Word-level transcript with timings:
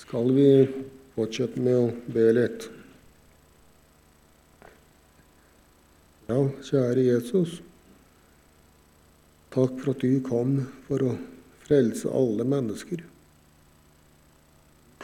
skal 0.00 0.32
vi 0.32 0.50
fortsette 1.14 1.60
med 1.60 1.76
å 1.76 1.88
be 2.14 2.28
litt. 2.32 2.68
Ja, 6.30 6.38
kjære 6.64 7.04
Jesus. 7.04 7.58
Takk 9.52 9.74
for 9.82 9.92
at 9.92 10.04
du 10.04 10.20
kom 10.24 10.54
for 10.86 11.04
å 11.04 11.16
frelse 11.66 12.12
alle 12.16 12.46
mennesker. 12.48 13.02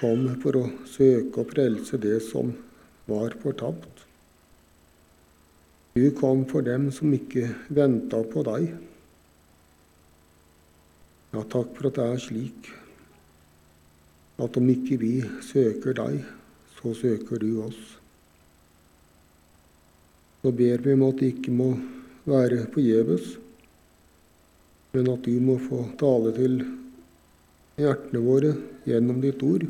Kom 0.00 0.24
for 0.42 0.60
å 0.62 0.64
søke 0.88 1.42
å 1.42 1.50
frelse 1.50 2.00
det 2.00 2.20
som 2.30 2.54
var 3.10 3.36
fortapt. 3.42 4.06
Du 5.96 6.06
kom 6.16 6.44
for 6.48 6.64
dem 6.64 6.88
som 6.92 7.12
ikke 7.16 7.50
venta 7.68 8.22
på 8.32 8.46
deg. 8.48 8.72
Ja, 11.34 11.42
takk 11.42 11.76
for 11.76 11.90
at 11.90 12.00
det 12.00 12.10
er 12.14 12.26
slik 12.30 12.74
at 14.42 14.56
om 14.60 14.68
ikke 14.68 14.98
vi 15.00 15.12
søker 15.44 15.96
deg, 15.96 16.18
så 16.76 16.92
søker 16.96 17.40
du 17.40 17.62
oss. 17.64 17.78
Så 20.42 20.52
ber 20.52 20.82
vi 20.84 20.92
om 20.94 21.06
at 21.08 21.22
det 21.22 21.32
ikke 21.34 21.54
må 21.56 21.70
være 22.28 22.66
forgjeves, 22.74 23.36
men 24.92 25.08
at 25.12 25.24
du 25.24 25.40
må 25.44 25.56
få 25.60 25.80
tale 26.00 26.34
til 26.36 26.60
hjertene 27.80 28.22
våre 28.24 28.52
gjennom 28.88 29.18
ditt 29.24 29.42
ord, 29.44 29.66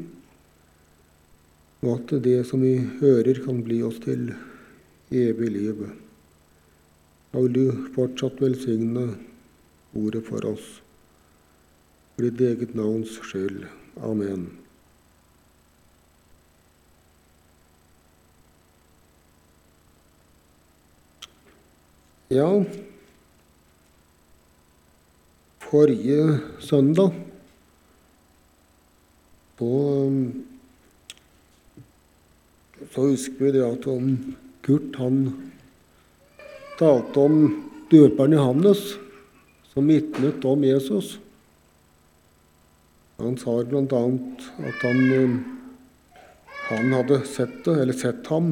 og 1.86 1.88
at 1.94 2.18
det 2.26 2.40
som 2.48 2.62
vi 2.66 2.74
hører, 3.00 3.38
kan 3.46 3.62
bli 3.62 3.80
oss 3.86 4.02
til 4.02 4.28
evig 5.14 5.50
liv. 5.54 5.86
Da 7.30 7.42
vil 7.44 7.54
du 7.54 7.88
fortsatt 7.94 8.42
velsigne 8.42 9.08
ordet 9.94 10.24
for 10.26 10.46
oss. 10.50 10.68
For 12.16 12.26
ditt 12.26 12.40
eget 12.40 12.74
navns 12.78 13.18
skyld. 13.22 13.66
Amen. 14.02 14.50
Ja, 22.28 22.64
forrige 25.58 26.40
søndag 26.58 27.14
på 29.56 29.70
så 32.92 33.06
husker 33.06 33.44
vi 33.44 33.52
det 33.54 33.64
at 33.64 33.86
om 33.88 34.10
Kurt 34.66 34.98
han 35.00 35.20
talte 36.78 37.22
om 37.22 37.36
døperen 37.90 38.34
Johannes, 38.36 38.82
som 39.72 39.88
vitnet 39.88 40.44
om 40.44 40.64
Jesus. 40.66 41.16
Han 43.16 43.36
sa 43.40 43.62
bl.a. 43.64 43.82
at 44.60 44.82
han, 44.84 44.98
eh, 45.16 45.36
han 46.68 46.92
hadde 46.92 47.22
sett 47.24 47.62
det, 47.64 47.76
eller 47.80 47.96
sett 47.96 48.26
ham. 48.28 48.50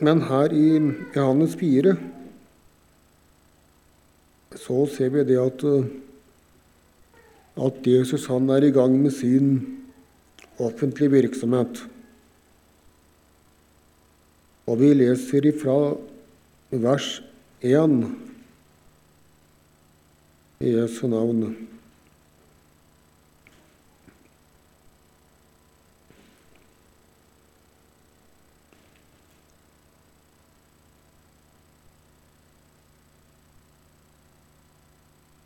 Men 0.00 0.24
her 0.26 0.50
i 0.56 0.70
Johannes 1.14 1.54
4 1.60 1.94
så 4.58 4.86
ser 4.90 5.12
vi 5.14 5.22
det 5.28 5.38
at, 5.38 5.62
eh, 5.62 5.86
at 7.66 7.86
Jesus 7.86 8.26
han 8.32 8.50
er 8.50 8.66
i 8.66 8.72
gang 8.74 8.96
med 8.98 9.14
sin 9.14 9.52
offentlige 10.58 11.14
virksomhet. 11.14 11.84
Og 14.66 14.80
vi 14.82 14.90
leser 14.94 15.46
ifra 15.46 15.94
vers 16.70 17.22
1 17.62 18.29
i 20.60 20.74
Jesu 20.74 21.06
navn. 21.08 21.54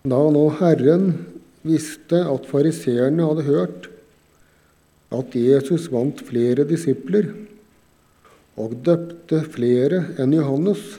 Da 0.05 0.19
nå 0.19 0.43
Herren 0.59 1.07
visste 1.63 2.19
at 2.27 2.51
fariseerne 2.51 3.25
hadde 3.31 3.47
hørt 3.47 3.87
at 5.15 5.39
Jesus 5.39 5.87
vant 5.95 6.27
flere 6.27 6.67
disipler, 6.67 7.31
og 8.59 8.75
døpte 8.83 9.45
flere 9.55 10.03
enn 10.19 10.35
Johannes, 10.35 10.99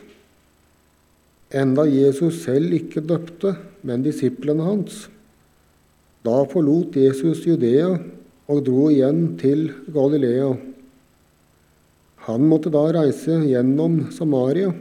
enda 1.55 1.85
Jesus 1.87 2.43
selv 2.43 2.73
ikke 2.75 3.03
døpte, 3.05 3.55
men 3.85 4.03
disiplene 4.05 4.65
hans. 4.65 5.05
Da 6.25 6.41
forlot 6.51 6.97
Jesus 6.97 7.45
Judea 7.45 7.93
og 8.49 8.63
dro 8.65 8.89
igjen 8.91 9.35
til 9.41 9.69
Galilea. 9.93 10.55
Han 12.25 12.45
måtte 12.49 12.71
da 12.73 12.87
reise 12.95 13.37
gjennom 13.45 14.07
Samaria. 14.13 14.71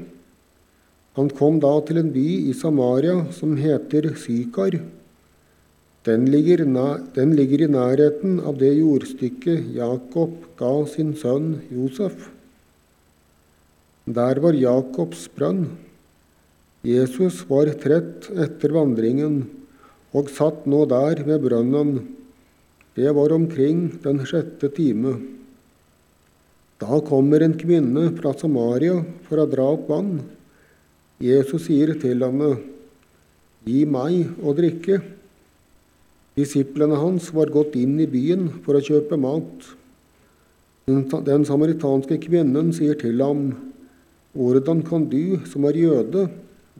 Han 1.15 1.29
kom 1.37 1.61
da 1.63 1.77
til 1.87 2.01
en 2.01 2.11
by 2.15 2.27
i 2.51 2.55
Samaria 2.57 3.27
som 3.37 3.59
heter 3.61 4.15
Sykar. 4.19 4.79
Den 6.05 6.27
ligger, 6.29 6.65
den 7.17 7.37
ligger, 7.37 7.65
i 7.65 7.73
nærheten 7.73 8.41
av 8.45 8.59
det 8.61 8.75
jordstykket 8.77 9.71
Jakob 9.77 10.35
ga 10.59 10.73
sin 10.89 11.15
sønn 11.17 11.63
Josef. 11.73 12.29
Der 14.05 14.41
var 14.41 14.53
Jakobs 14.53 15.29
brønn. 15.33 15.65
Jesus 16.85 17.47
var 17.49 17.71
trett 17.81 18.27
etter 18.37 18.75
vandringen 18.77 19.39
og 20.13 20.29
satt 20.29 20.67
nå 20.69 20.83
der 20.91 21.23
ved 21.25 21.41
brønnen. 21.47 21.95
Det 22.95 23.09
var 23.17 23.33
omkring 23.33 23.87
den 24.05 24.21
sjette 24.29 24.69
time. 24.77 25.15
Da 26.77 27.01
kommer 27.01 27.41
en 27.41 27.57
kvinne 27.57 28.11
fra 28.19 28.35
Samaria 28.37 28.99
for 29.25 29.41
å 29.41 29.49
dra 29.49 29.71
opp 29.79 29.89
vann. 29.89 30.19
Jesus 31.25 31.71
sier 31.71 31.95
til 31.97 32.21
henne, 32.21 32.59
'Gi 33.65 33.87
meg 33.89 34.45
å 34.45 34.53
drikke.' 34.53 35.01
Disiplene 36.37 36.99
hans 37.01 37.31
var 37.33 37.49
gått 37.55 37.77
inn 37.81 37.97
i 38.03 38.11
byen 38.11 38.49
for 38.61 38.77
å 38.77 38.85
kjøpe 38.85 39.17
mat. 39.17 39.73
Den 40.85 41.47
samaritanske 41.49 42.19
kvinnen 42.21 42.73
sier 42.75 42.99
til 42.99 43.23
ham, 43.23 43.55
hvordan 44.35 44.83
kan 44.85 45.07
du, 45.09 45.39
som 45.47 45.65
er 45.65 45.79
jøde, 45.79 46.29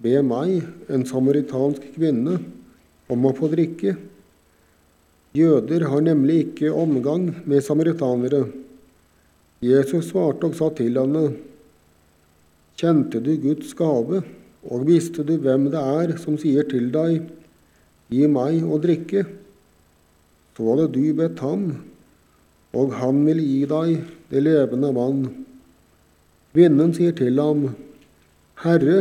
be 0.03 0.19
meg, 0.27 0.65
en 0.89 1.07
samaritansk 1.07 1.87
kvinne, 1.95 2.39
om 3.11 3.27
å 3.29 3.35
få 3.37 3.51
drikke? 3.53 3.95
Jøder 5.35 5.89
har 5.91 6.05
nemlig 6.07 6.41
ikke 6.49 6.73
omgang 6.73 7.29
med 7.45 7.65
samaritanere. 7.67 8.45
Jesus 9.65 10.11
svarte 10.13 10.51
og 10.51 10.59
sa 10.59 10.71
til 10.77 10.99
henne, 11.01 11.29
Kjente 12.75 13.21
du 13.23 13.37
Guds 13.39 13.71
gave, 13.79 14.25
og 14.67 14.87
visste 14.89 15.23
du 15.23 15.37
hvem 15.39 15.69
det 15.71 15.79
er 15.79 16.17
som 16.19 16.39
sier 16.41 16.67
til 16.67 16.89
deg, 16.95 17.23
Gi 18.13 18.27
meg 18.29 18.61
å 18.69 18.79
drikke? 18.83 19.25
Så 20.55 20.67
hadde 20.69 20.91
du 20.93 21.05
bedt 21.17 21.41
ham, 21.43 21.65
og 22.77 22.93
han 23.01 23.23
vil 23.27 23.41
gi 23.43 23.63
deg 23.71 23.95
det 24.31 24.43
levende 24.45 24.91
vann. 24.95 25.23
Kvinnen 26.55 26.93
sier 26.95 27.15
til 27.17 27.41
ham, 27.41 27.65
Herre, 28.63 28.99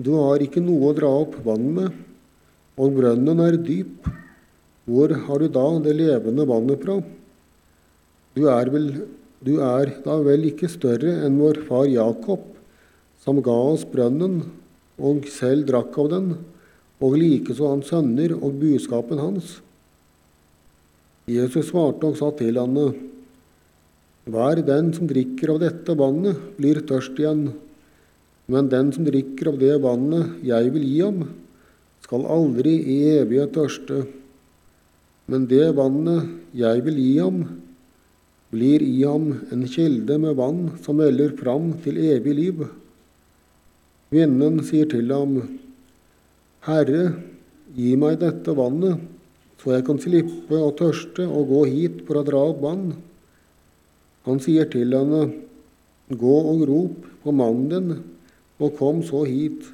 du 0.00 0.12
har 0.16 0.42
ikke 0.42 0.62
noe 0.64 0.90
å 0.90 0.96
dra 0.96 1.10
opp 1.22 1.36
vann 1.44 1.66
med, 1.76 1.94
og 2.80 2.96
brønnen 2.96 3.42
er 3.44 3.58
dyp. 3.60 4.08
Hvor 4.90 5.12
har 5.26 5.42
du 5.42 5.48
da 5.52 5.66
det 5.84 5.94
levende 5.98 6.46
vannet 6.48 6.82
fra? 6.82 6.96
Du 8.34 8.46
er, 8.48 8.70
vel, 8.72 8.86
du 9.44 9.52
er 9.62 9.92
da 10.04 10.16
vel 10.24 10.48
ikke 10.48 10.70
større 10.72 11.18
enn 11.26 11.38
vår 11.40 11.60
far 11.68 11.88
Jakob, 11.90 12.46
som 13.20 13.42
ga 13.44 13.56
oss 13.72 13.84
brønnen 13.86 14.40
og 15.00 15.28
selv 15.30 15.68
drakk 15.68 15.98
av 16.00 16.10
den, 16.14 16.30
og 17.00 17.16
likeså 17.16 17.68
hans 17.70 17.90
sønner 17.92 18.34
og 18.36 18.58
buskapen 18.60 19.20
hans. 19.20 19.58
Jesus 21.30 21.70
svarte 21.70 22.08
og 22.08 22.18
sa 22.18 22.30
til 22.36 22.58
henne, 22.60 22.90
hver 24.30 24.60
den 24.66 24.92
som 24.94 25.08
drikker 25.10 25.54
av 25.54 25.60
dette 25.62 25.96
vannet, 25.98 26.38
blir 26.58 26.82
tørst 26.86 27.18
igjen. 27.18 27.50
Men 28.50 28.70
den 28.70 28.90
som 28.94 29.06
drikker 29.06 29.52
av 29.52 29.60
det 29.60 29.76
vannet 29.84 30.40
jeg 30.46 30.72
vil 30.74 30.86
gi 30.86 30.98
ham, 31.04 31.22
skal 32.02 32.26
aldri 32.26 32.72
i 32.82 32.96
evighet 33.20 33.52
tørste. 33.54 34.02
Men 35.30 35.46
det 35.50 35.68
vannet 35.78 36.56
jeg 36.58 36.82
vil 36.86 36.98
gi 36.98 37.12
ham, 37.20 37.44
blir 38.50 38.82
i 38.82 38.96
ham 39.04 39.28
en 39.54 39.62
kilde 39.70 40.16
med 40.18 40.34
vann 40.40 40.64
som 40.82 40.98
veller 40.98 41.36
fram 41.38 41.70
til 41.84 42.00
evig 42.02 42.34
liv. 42.34 42.64
Kvinnen 44.10 44.58
sier 44.66 44.88
til 44.90 45.12
ham, 45.14 45.36
Herre, 46.66 47.04
gi 47.76 47.92
meg 47.96 48.18
dette 48.24 48.56
vannet, 48.58 48.98
så 49.62 49.76
jeg 49.76 49.86
kan 49.86 50.00
slippe 50.02 50.58
å 50.58 50.72
tørste 50.74 51.28
og 51.28 51.52
gå 51.52 51.62
hit 51.70 52.02
for 52.08 52.18
å 52.18 52.26
dra 52.26 52.42
opp 52.50 52.64
vann. 52.64 52.88
Han 54.26 54.42
sier 54.42 54.66
til 54.72 54.96
henne, 54.96 55.28
Gå 56.10 56.36
og 56.50 56.64
rop 56.66 57.04
på 57.22 57.30
mannen 57.30 57.68
din, 57.70 57.90
og 58.60 58.76
kom 58.78 59.00
så 59.06 59.24
hit. 59.28 59.64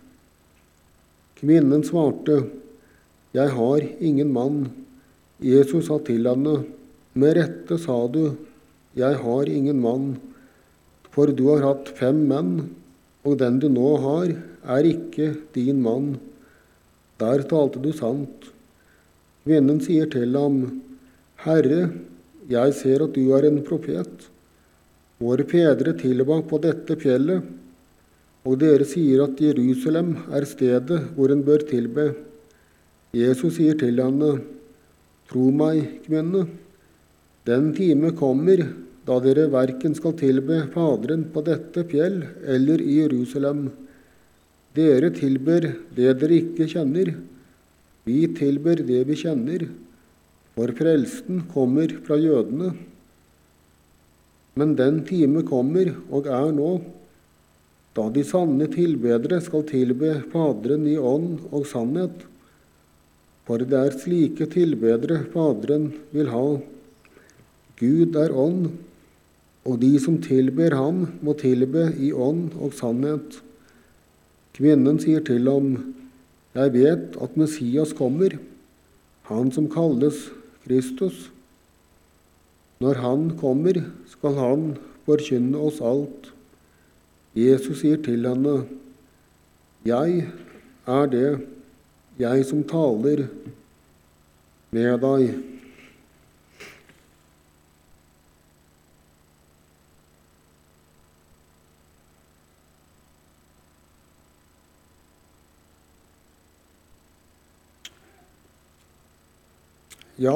Kvinnen 1.36 1.84
svarte, 1.84 2.46
Jeg 3.34 3.50
har 3.52 3.80
ingen 4.00 4.32
mann. 4.32 4.70
Jesus 5.42 5.90
sa 5.90 5.98
til 6.00 6.24
henne, 6.24 6.64
med 7.12 7.36
rette 7.36 7.76
sa 7.76 8.06
du, 8.08 8.36
jeg 8.96 9.18
har 9.20 9.48
ingen 9.52 9.82
mann, 9.82 10.16
for 11.12 11.28
du 11.28 11.50
har 11.50 11.64
hatt 11.66 11.90
fem 11.98 12.22
menn, 12.30 12.70
og 13.26 13.36
den 13.42 13.58
du 13.60 13.68
nå 13.68 13.90
har, 14.00 14.32
er 14.64 14.88
ikke 14.88 15.34
din 15.52 15.82
mann. 15.84 16.14
Der 17.20 17.44
talte 17.50 17.82
du 17.84 17.90
sant. 17.92 18.48
Kvinnen 19.44 19.82
sier 19.84 20.08
til 20.12 20.32
ham, 20.36 20.80
Herre, 21.44 21.90
jeg 22.48 22.72
ser 22.80 23.04
at 23.04 23.12
du 23.12 23.34
er 23.36 23.44
en 23.48 23.60
profet. 23.66 24.30
Våre 25.20 25.44
fedre 25.48 25.92
tilba 26.00 26.40
på 26.48 26.60
dette 26.64 26.96
fjellet, 27.00 27.44
og 28.46 28.60
dere 28.62 28.86
sier 28.86 29.24
at 29.24 29.40
Jerusalem 29.42 30.14
er 30.30 30.46
stedet 30.46 31.00
hvor 31.16 31.32
en 31.34 31.42
bør 31.46 31.64
tilbe. 31.66 32.12
Jesus 33.16 33.56
sier 33.58 33.78
til 33.78 33.98
henne, 34.02 34.36
Tro 35.26 35.48
meg, 35.50 35.80
kvinne, 36.04 36.44
den 37.46 37.72
time 37.74 38.12
kommer 38.14 38.60
da 39.06 39.16
dere 39.22 39.48
verken 39.50 39.94
skal 39.94 40.14
tilbe 40.18 40.64
Faderen 40.74 41.24
på 41.34 41.42
dette 41.46 41.82
fjell 41.90 42.20
eller 42.46 42.82
i 42.82 43.00
Jerusalem. 43.00 43.68
Dere 44.74 45.10
tilber 45.14 45.66
det 45.96 46.14
dere 46.20 46.38
ikke 46.40 46.66
kjenner. 46.70 47.12
Vi 48.06 48.20
tilber 48.38 48.82
det 48.86 49.02
vi 49.08 49.18
kjenner, 49.18 49.66
for 50.54 50.70
frelsen 50.78 51.44
kommer 51.50 51.90
fra 52.06 52.18
jødene. 52.22 52.70
Men 54.56 54.74
den 54.78 55.02
time 55.08 55.42
kommer, 55.46 55.90
og 56.10 56.26
er 56.30 56.52
nå, 56.54 56.70
da 57.96 58.10
de 58.12 58.22
sanne 58.28 58.68
tilbedere 58.68 59.38
skal 59.40 59.64
tilbe 59.68 60.18
Faderen 60.32 60.84
i 60.88 60.96
ånd 61.00 61.46
og 61.48 61.64
sannhet. 61.70 62.26
For 63.48 63.62
det 63.62 63.78
er 63.78 63.96
slike 63.96 64.48
tilbedere 64.52 65.22
Faderen 65.32 65.88
vil 66.12 66.28
ha. 66.32 66.44
Gud 67.80 68.18
er 68.20 68.34
ånd, 68.36 68.68
og 69.66 69.80
de 69.80 69.94
som 70.02 70.20
tilber 70.22 70.76
ham, 70.76 71.06
må 71.24 71.34
tilbe 71.40 71.88
i 71.96 72.12
ånd 72.12 72.52
og 72.60 72.76
sannhet. 72.76 73.40
Kvinnen 74.56 75.00
sier 75.02 75.24
til 75.24 75.48
ham, 75.48 75.94
Jeg 76.56 76.72
vet 76.72 77.16
at 77.20 77.34
Messias 77.36 77.92
kommer, 77.92 78.38
han 79.28 79.50
som 79.52 79.66
kalles 79.68 80.30
Kristus. 80.64 81.28
Når 82.80 82.94
han 83.02 83.26
kommer, 83.36 83.76
skal 84.08 84.38
han 84.40 84.64
forkynne 85.04 85.60
oss 85.60 85.82
alt. 85.84 86.32
Jesus 87.36 87.82
sier 87.82 88.00
til 88.00 88.24
henne, 88.24 88.64
Jeg 89.86 90.22
er 90.88 91.06
det, 91.06 91.46
jeg 92.18 92.44
som 92.48 92.62
taler 92.66 93.26
med 94.72 94.96
deg. 95.02 95.34
Ja, 110.16 110.32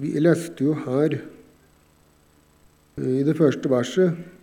vi 0.00 0.14
leste 0.24 0.64
jo 0.64 0.72
her 0.86 1.20
i 2.96 3.22
det 3.22 3.36
første 3.36 3.68
verset 3.70 4.37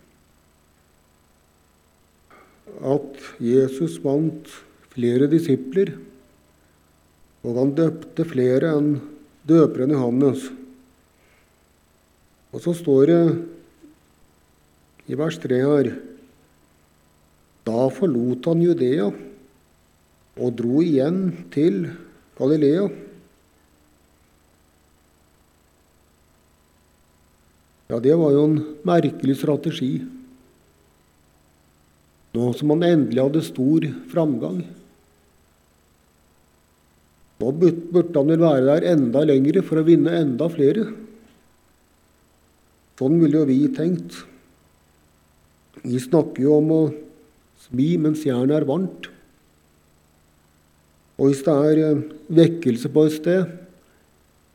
at 2.80 3.20
Jesus 3.40 3.98
vant 4.04 4.48
flere 4.92 5.28
disipler, 5.30 5.94
og 7.46 7.60
han 7.60 7.74
døpte 7.78 8.26
flere 8.26 8.72
enn 8.76 8.96
døperen 9.46 9.94
Johannes. 9.94 10.48
Og 12.52 12.62
så 12.64 12.74
står 12.76 13.10
det 13.10 13.22
i 15.06 15.16
vers 15.18 15.38
3 15.38 15.60
her 15.62 15.92
Da 17.66 17.88
forlot 17.92 18.46
han 18.48 18.62
Judea 18.62 19.10
og 20.36 20.52
dro 20.58 20.82
igjen 20.84 21.48
til 21.54 21.86
Galilea. 22.38 22.86
Ja, 27.90 27.98
det 28.02 28.16
var 28.18 28.34
jo 28.34 28.44
en 28.48 28.56
merkelig 28.86 29.38
strategi. 29.40 29.92
Nå 32.36 32.50
som 32.52 32.74
han 32.74 32.84
endelig 32.84 33.22
hadde 33.22 33.44
stor 33.46 33.86
framgang. 34.10 34.60
Nå 37.40 37.52
burde 37.56 38.16
han 38.16 38.30
vel 38.32 38.42
være 38.42 38.64
der 38.68 38.88
enda 38.92 39.22
lenger 39.28 39.62
for 39.64 39.80
å 39.80 39.86
vinne 39.86 40.12
enda 40.20 40.48
flere. 40.52 40.86
Sånn 42.96 43.18
ville 43.20 43.40
jo 43.40 43.48
vi 43.48 43.58
tenkt. 43.76 44.22
Vi 45.82 46.00
snakker 46.00 46.44
jo 46.44 46.56
om 46.60 46.72
å 46.72 46.80
smi 47.66 47.94
mens 48.00 48.24
jernet 48.26 48.56
er 48.56 48.68
varmt. 48.68 49.10
Og 51.16 51.30
hvis 51.30 51.44
det 51.44 51.56
er 51.70 51.80
eh, 51.80 52.04
vekkelse 52.40 52.90
på 52.92 53.06
et 53.08 53.16
sted, 53.16 53.52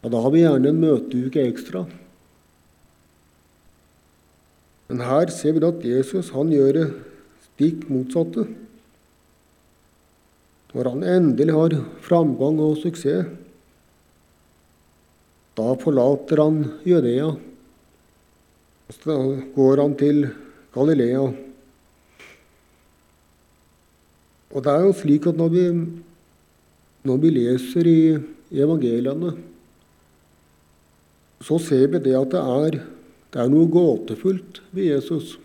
ja, 0.02 0.10
da 0.10 0.22
har 0.22 0.34
vi 0.34 0.44
gjerne 0.44 0.70
en 0.70 0.82
møteuke 0.82 1.46
ekstra. 1.50 1.86
Men 4.90 5.02
her 5.06 5.32
ser 5.34 5.56
vi 5.58 5.66
at 5.66 5.86
Jesus 5.86 6.34
han 6.36 6.52
gjør 6.54 6.78
det 6.78 6.88
stikk 7.62 7.86
motsatte. 7.94 8.48
Når 10.74 10.88
han 10.90 11.04
endelig 11.06 11.54
har 11.54 11.76
framgang 12.02 12.58
og 12.64 12.80
suksess, 12.82 13.30
da 15.54 15.74
forlater 15.78 16.42
han 16.42 16.62
Jødea. 16.88 17.28
Så 18.92 19.18
går 19.54 19.82
han 19.84 19.94
til 20.00 20.24
Galilea. 20.74 21.28
Og 24.52 24.64
det 24.64 24.72
er 24.72 24.88
jo 24.88 24.96
slik 24.96 25.28
at 25.30 25.38
når 25.38 25.52
vi, 25.54 25.66
når 27.08 27.22
vi 27.22 27.34
leser 27.36 27.88
i 27.88 28.02
evangeliene, 28.64 29.36
så 31.46 31.60
ser 31.62 31.88
vi 31.94 32.02
det 32.10 32.18
at 32.18 32.34
det 32.34 32.42
er 32.42 32.82
det 33.32 33.40
er 33.40 33.54
noe 33.54 33.70
gåtefullt 33.72 34.60
ved 34.76 34.90
Jesus. 34.90 35.38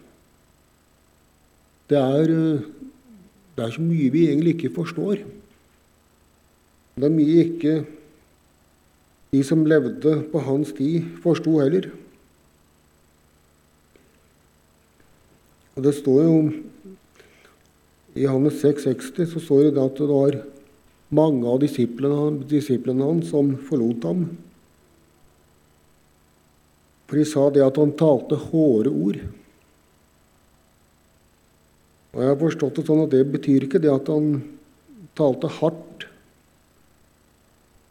Det 1.86 1.98
er, 1.98 2.30
eh, 2.30 2.62
det 3.56 3.64
er, 3.64 3.70
så 3.70 3.82
mye 3.82 4.10
vi 4.10 4.26
egentlig 4.28 4.56
ikke 4.56 4.74
forstår. 4.74 5.22
Det 6.96 7.04
er 7.04 7.14
mye 7.14 7.44
ikke 7.44 7.74
de 9.32 9.42
som 9.44 9.66
levde 9.66 10.16
på 10.32 10.42
hans 10.42 10.72
tid, 10.72 11.04
forsto 11.22 11.58
heller. 11.60 11.90
Og 15.76 15.82
Det 15.84 15.94
står 15.94 16.22
jo 16.24 16.36
i 18.16 18.24
Johannes 18.24 18.62
6,60 18.64 19.26
så 19.34 19.40
står 19.44 19.70
det 19.70 19.82
at 19.82 19.98
det 20.00 20.08
var 20.08 20.38
mange 21.12 21.44
av 21.46 21.60
disiplene, 21.60 22.46
disiplene 22.48 23.04
hans 23.04 23.28
som 23.28 23.50
forlot 23.68 24.06
ham. 24.08 24.22
For 27.06 27.20
de 27.20 27.26
sa 27.28 27.50
det 27.52 27.62
at 27.62 27.76
han 27.76 27.92
talte 27.92 28.38
hårde 28.48 28.90
ord. 28.90 29.20
Og 32.16 32.22
Jeg 32.22 32.32
har 32.32 32.38
forstått 32.40 32.78
det 32.78 32.86
sånn 32.88 33.02
at 33.02 33.12
det 33.12 33.26
betyr 33.28 33.66
ikke 33.66 33.80
det 33.84 33.90
at 33.92 34.06
han 34.08 34.38
talte 35.16 35.50
hardt, 35.58 36.06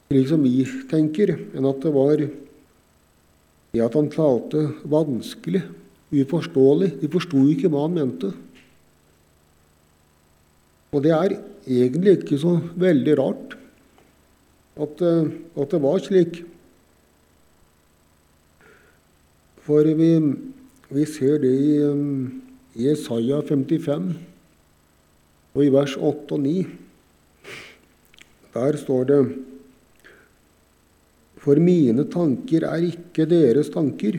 slik 0.10 0.32
som 0.32 0.42
vi 0.42 0.64
tenker, 0.90 1.36
men 1.54 1.68
at 1.70 1.84
det 1.84 1.92
var 1.94 2.24
det 3.76 3.84
at 3.86 3.94
han 3.94 4.10
talte 4.10 4.64
vanskelig, 4.90 5.62
uforståelig. 6.16 6.90
De 7.04 7.10
forsto 7.12 7.44
ikke 7.52 7.70
hva 7.70 7.84
han 7.86 7.98
mente. 8.00 8.32
Og 10.96 11.04
det 11.06 11.14
er 11.14 11.36
egentlig 11.68 12.16
ikke 12.18 12.40
så 12.42 12.56
veldig 12.82 13.16
rart 13.20 13.56
at, 14.80 15.06
eh, 15.06 15.30
at 15.60 15.76
det 15.76 15.82
var 15.84 16.02
slik. 16.02 16.40
For 19.66 19.86
vi, 20.02 20.10
vi 20.90 21.06
ser 21.10 21.38
det 21.44 21.52
i, 21.52 21.78
um, 21.84 22.45
i 22.76 22.90
Isaiah 22.92 23.40
55 23.40 24.16
og 25.56 25.62
i 25.64 25.72
vers 25.72 25.94
8 25.96 26.36
og 26.36 26.42
9. 26.44 26.56
Der 28.56 28.78
står 28.80 29.06
det 29.12 29.20
For 31.40 31.62
mine 31.62 32.04
tanker 32.12 32.66
er 32.68 32.84
ikke 32.90 33.28
deres 33.30 33.70
tanker, 33.72 34.18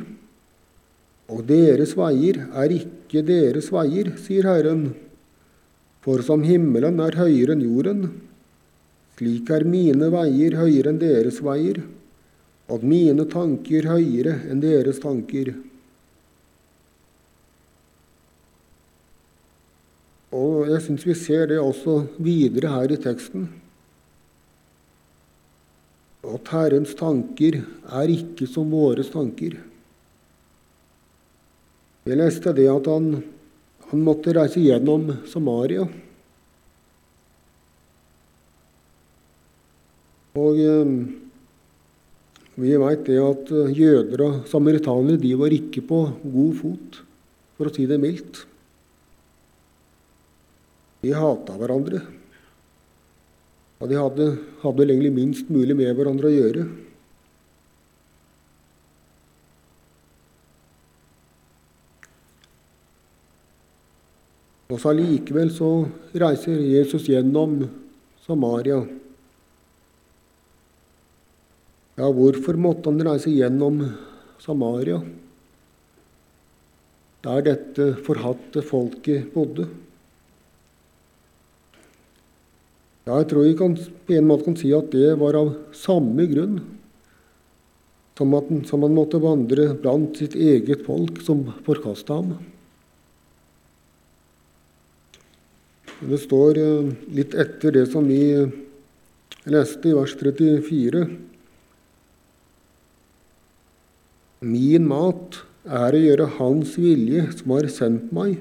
og 1.29 1.43
deres 1.49 1.93
veier 1.99 2.45
er 2.55 2.73
ikke 2.73 3.25
deres 3.27 3.69
veier, 3.75 4.13
sier 4.23 4.47
Herren. 4.47 4.87
For 6.07 6.23
som 6.23 6.45
himmelen 6.47 7.03
er 7.03 7.19
høyere 7.19 7.57
enn 7.57 7.67
jorden, 7.67 8.03
slik 9.19 9.51
er 9.51 9.67
mine 9.67 10.09
veier 10.15 10.57
høyere 10.61 10.95
enn 10.95 11.03
deres 11.03 11.43
veier, 11.43 11.83
og 12.71 12.85
mine 12.87 13.27
tanker 13.33 13.91
høyere 13.91 14.39
enn 14.47 14.63
deres 14.63 15.03
tanker. 15.03 15.51
Og 20.37 20.67
jeg 20.69 20.83
syns 20.85 21.07
vi 21.07 21.15
ser 21.17 21.49
det 21.51 21.61
også 21.63 22.03
videre 22.21 22.73
her 22.75 22.93
i 22.93 22.99
teksten. 23.01 23.47
At 26.27 26.51
Herrens 26.53 26.93
tanker 26.99 27.61
er 27.63 28.13
ikke 28.13 28.49
som 28.51 28.73
våre 28.75 29.05
tanker. 29.07 29.55
Jeg 32.07 32.19
leste 32.21 32.53
det 32.55 32.67
at 32.71 32.89
han, 32.91 33.23
han 33.91 34.03
måtte 34.07 34.35
reise 34.37 34.63
gjennom 34.63 35.09
Samaria. 35.31 35.87
Og 40.37 40.59
eh, 40.61 40.91
vi 42.61 42.75
veit 42.83 43.07
det 43.09 43.17
at 43.23 43.55
eh, 43.55 43.73
jøder 43.79 44.27
og 44.27 44.37
samaritanere 44.51 45.23
de 45.23 45.33
var 45.39 45.55
ikke 45.55 45.83
på 45.89 46.03
god 46.23 46.53
fot, 46.61 47.01
for 47.57 47.71
å 47.71 47.75
si 47.75 47.89
det 47.89 47.99
mildt. 48.03 48.45
De 51.03 51.13
hata 51.13 51.57
hverandre. 51.61 52.01
Og 53.77 53.91
de 53.91 53.99
hadde, 54.01 54.27
hadde 54.63 54.87
egentlig 54.87 55.13
minst 55.13 55.51
mulig 55.53 55.77
med 55.77 55.93
hverandre 55.97 56.31
å 56.31 56.37
gjøre. 56.37 56.67
Og 64.67 64.81
så 64.83 64.91
allikevel 64.91 65.53
så 65.55 65.71
reiser 66.19 66.59
Jesus 66.59 67.07
gjennom 67.07 67.61
Samaria. 68.25 68.81
Ja, 71.97 72.09
hvorfor 72.13 72.59
måtte 72.61 72.91
han 72.91 73.01
reise 73.07 73.31
gjennom 73.33 73.79
Samaria, 74.43 74.99
der 77.25 77.47
dette 77.47 77.87
forhatte 78.05 78.65
folket 78.67 79.31
bodde? 79.33 79.69
Ja, 83.07 83.21
jeg 83.21 83.29
tror 83.31 83.45
vi 83.47 83.55
kan, 83.55 83.77
på 83.79 84.17
en 84.17 84.27
måte 84.27 84.49
kan 84.49 84.57
si 84.59 84.73
at 84.75 84.91
det 84.91 85.13
var 85.21 85.37
av 85.39 85.53
samme 85.79 86.27
grunn 86.27 86.59
som 88.17 88.33
at 88.35 88.49
som 88.67 88.83
han 88.83 88.97
måtte 88.97 89.21
vandre 89.21 89.69
blant 89.79 90.17
sitt 90.17 90.35
eget 90.35 90.87
folk, 90.87 91.21
som 91.23 91.45
forkasta 91.67 92.17
ham. 92.17 92.33
Det 96.01 96.19
står 96.21 96.61
eh, 96.61 96.89
litt 97.17 97.37
etter 97.37 97.77
det 97.77 97.85
som 97.93 98.09
vi 98.09 98.21
leste 99.47 99.93
i 99.93 99.95
vers 99.97 100.17
34. 100.17 101.05
Min 104.47 104.89
mat 104.89 105.41
er 105.65 105.97
å 105.97 106.03
gjøre 106.03 106.33
Hans 106.41 106.75
vilje, 106.81 107.29
som 107.39 107.55
har 107.57 107.69
sendt 107.73 108.11
meg, 108.17 108.37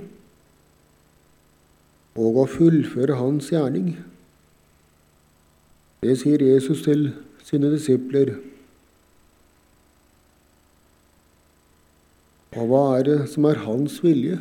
og 2.15 2.43
å 2.43 2.49
fullføre 2.49 3.19
Hans 3.19 3.51
gjerning. 3.51 3.95
Det 6.05 6.13
sier 6.21 6.41
Jesus 6.43 6.83
til 6.85 7.07
sine 7.41 7.71
disipler. 7.73 8.35
Og 12.53 12.67
hva 12.69 12.81
er 12.99 13.07
det 13.07 13.15
som 13.31 13.47
er 13.49 13.63
Hans 13.63 13.97
vilje? 14.03 14.37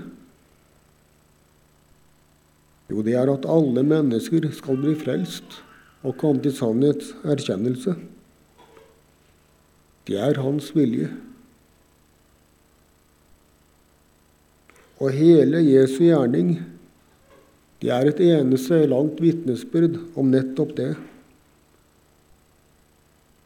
Jo, 2.93 3.01
det 3.01 3.15
er 3.17 3.33
at 3.33 3.49
alle 3.49 3.81
mennesker 3.87 4.51
skal 4.53 4.77
bli 4.83 4.93
frelst 5.01 5.63
og 6.05 6.19
komme 6.21 6.45
til 6.45 6.53
sannhets 6.53 7.15
erkjennelse. 7.25 7.97
Det 10.05 10.21
er 10.21 10.43
Hans 10.45 10.69
vilje. 10.77 11.09
Og 15.01 15.17
hele 15.17 15.65
Jesu 15.65 16.03
gjerning 16.05 16.59
det 17.81 17.91
er 17.93 18.13
et 18.13 18.21
eneste 18.21 18.85
langt 18.93 19.19
vitnesbyrd 19.25 19.97
om 20.17 20.29
nettopp 20.33 20.77
det. 20.77 20.93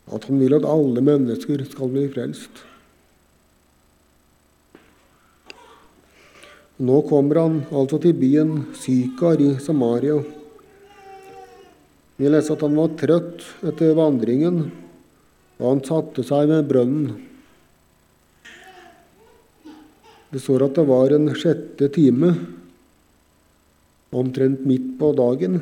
At 0.08 0.24
han 0.28 0.40
vil 0.40 0.56
at 0.56 0.66
alle 0.68 1.04
mennesker 1.04 1.62
skal 1.68 1.92
bli 1.92 2.06
frelst. 2.12 2.64
Nå 6.78 7.00
kommer 7.08 7.40
han 7.42 7.56
altså 7.74 7.98
til 7.98 8.14
byen 8.14 8.52
Sykar 8.78 9.40
i 9.42 9.56
Samaria. 9.58 10.20
Vi 12.18 12.30
leser 12.30 12.54
at 12.54 12.62
han 12.62 12.76
var 12.78 12.94
trøtt 12.98 13.42
etter 13.66 13.96
vandringen, 13.98 14.68
og 15.58 15.66
han 15.66 15.82
satte 15.86 16.22
seg 16.26 16.46
ved 16.50 16.68
brønnen. 16.70 17.16
Det 20.30 20.42
står 20.44 20.68
at 20.68 20.78
det 20.78 20.86
var 20.86 21.14
en 21.14 21.32
sjette 21.34 21.88
time, 21.94 22.30
omtrent 24.14 24.62
midt 24.68 24.94
på 25.00 25.10
dagen. 25.18 25.60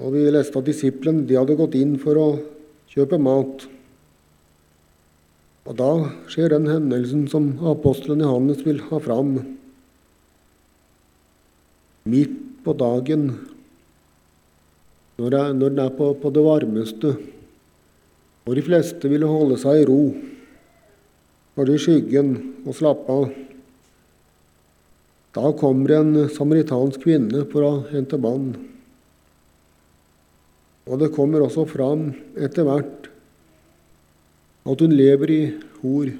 Og 0.00 0.14
vi 0.14 0.24
leste 0.32 0.58
at 0.58 0.66
disiplene 0.66 1.26
de 1.28 1.38
hadde 1.38 1.56
gått 1.58 1.76
inn 1.78 1.94
for 2.02 2.18
å 2.18 2.28
kjøpe 2.90 3.18
mat. 3.22 3.66
Og 5.64 5.76
da 5.78 5.90
skjer 6.32 6.52
den 6.52 6.68
hendelsen 6.68 7.24
som 7.30 7.54
apostelen 7.64 8.24
Johannes 8.24 8.64
vil 8.66 8.82
ha 8.90 9.00
fram. 9.00 9.36
Midt 12.04 12.40
på 12.64 12.74
dagen, 12.76 13.28
når, 15.16 15.38
den 15.62 15.78
er 15.78 15.94
på, 15.94 16.10
på 16.18 16.32
det 16.34 16.42
varmeste, 16.44 17.14
hvor 18.44 18.58
de 18.58 18.64
fleste 18.66 19.08
ville 19.08 19.28
holde 19.30 19.56
seg 19.60 19.80
i 19.80 19.88
ro 19.88 20.00
var 21.54 21.68
det 21.68 21.78
i 21.78 21.82
skyggen 21.84 22.32
og 22.66 22.76
slappe 22.76 23.14
av. 23.14 23.28
Da 25.34 25.50
kommer 25.58 25.96
en 25.96 26.12
samaritansk 26.30 27.06
kvinne 27.06 27.44
for 27.50 27.66
å 27.66 27.72
hente 27.92 28.18
vann. 28.20 28.52
Og 30.84 31.00
det 31.00 31.12
kommer 31.14 31.44
også 31.44 31.64
fram 31.68 32.10
etter 32.36 32.66
hvert 32.68 33.08
at 34.64 34.80
hun 34.80 34.96
lever 34.96 35.32
i 35.32 35.42
hor. 35.82 36.10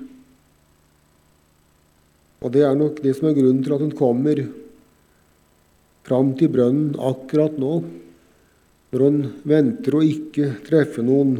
Og 2.45 2.53
det 2.53 2.65
er 2.65 2.77
nok 2.77 3.01
det 3.05 3.15
som 3.17 3.31
er 3.31 3.37
grunnen 3.37 3.65
til 3.65 3.75
at 3.77 3.85
hun 3.85 3.95
kommer 3.97 4.43
fram 6.05 6.35
til 6.37 6.53
brønnen 6.53 6.97
akkurat 7.01 7.57
nå, 7.61 7.79
når 8.93 9.05
hun 9.05 9.21
venter 9.49 9.97
å 9.97 10.05
ikke 10.05 10.51
treffe 10.67 11.05
noen. 11.05 11.39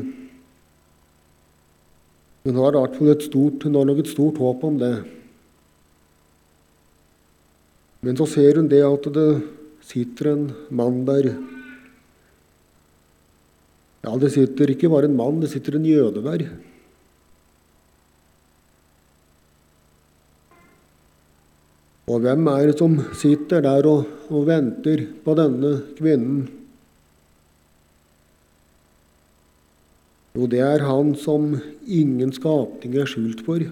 Hun 2.45 2.61
har 2.61 2.73
i 2.73 2.81
hvert 2.81 2.97
fall 2.97 3.13
et 3.13 3.27
stort, 3.29 3.65
hun 3.65 3.77
har 3.79 3.89
nok 3.89 4.01
et 4.03 4.13
stort 4.13 4.41
håp 4.41 4.65
om 4.69 4.81
det. 4.81 4.95
Men 8.05 8.17
så 8.21 8.29
ser 8.29 8.61
hun 8.61 8.69
det 8.69 8.83
at 8.85 9.09
det 9.13 9.29
sitter 9.85 10.33
en 10.33 10.49
mann 10.73 11.05
der. 11.09 11.31
Ja, 14.05 14.13
det 14.21 14.35
sitter 14.35 14.69
ikke 14.69 14.91
bare 14.93 15.09
en 15.09 15.17
mann, 15.17 15.41
det 15.41 15.49
sitter 15.55 15.79
en 15.79 15.87
jøde 15.89 16.21
der. 16.25 16.45
Og 22.05 22.21
hvem 22.21 22.51
er 22.53 22.67
det 22.69 22.75
som 22.77 22.99
sitter 23.17 23.65
der 23.65 23.87
og, 23.89 24.05
og 24.29 24.45
venter 24.51 25.07
på 25.25 25.35
denne 25.39 25.71
kvinnen? 25.97 26.43
Jo, 30.35 30.49
det 30.51 30.61
er 30.61 30.85
Han 30.85 31.15
som 31.17 31.55
ingen 31.87 32.35
skapning 32.35 32.99
er 32.99 33.09
skjult 33.09 33.41
for. 33.47 33.65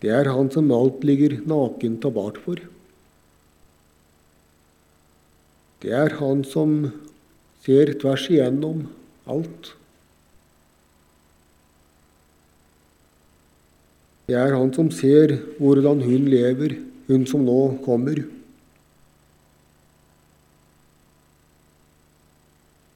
Det 0.00 0.14
er 0.14 0.30
Han 0.32 0.48
som 0.54 0.72
alt 0.72 1.04
ligger 1.04 1.40
nakent 1.50 2.06
og 2.08 2.16
bart 2.16 2.40
for. 2.40 2.62
Det 5.82 5.92
er 5.92 6.16
Han 6.22 6.40
som 6.46 6.88
ser 7.68 7.92
tvers 8.00 8.24
igjennom 8.32 8.86
alt. 9.28 9.74
Det 14.28 14.36
er 14.36 14.56
Han 14.56 14.72
som 14.72 14.88
ser 14.92 15.36
hvordan 15.60 16.00
hun 16.04 16.26
lever, 16.32 16.78
hun 17.08 17.28
som 17.28 17.44
nå 17.44 17.60
kommer. 17.84 18.24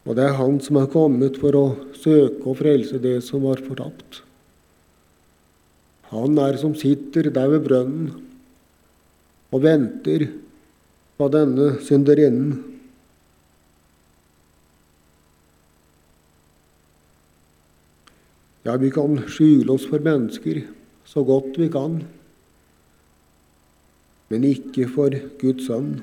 Og 0.09 0.17
det 0.17 0.25
er 0.25 0.37
Han 0.41 0.59
som 0.65 0.81
er 0.81 0.91
kommet 0.93 1.37
for 1.41 1.57
å 1.57 1.65
søke 1.93 2.49
og 2.49 2.61
frelse 2.61 3.01
det 3.01 3.19
som 3.25 3.45
var 3.45 3.61
fortapt. 3.65 4.23
Han 6.13 6.37
er 6.41 6.61
som 6.61 6.75
sitter 6.77 7.31
der 7.33 7.49
ved 7.55 7.65
brønnen 7.65 8.11
og 9.53 9.65
venter 9.65 10.27
på 11.17 11.29
denne 11.33 11.75
synderinnen. 11.85 12.59
Ja, 18.63 18.77
vi 18.79 18.93
kan 18.95 19.19
skjule 19.27 19.75
oss 19.75 19.89
for 19.91 20.03
mennesker 20.03 20.63
så 21.09 21.25
godt 21.27 21.59
vi 21.59 21.67
kan, 21.73 21.99
men 24.31 24.47
ikke 24.49 24.87
for 24.89 25.15
Guds 25.41 25.67
sønn. 25.67 25.97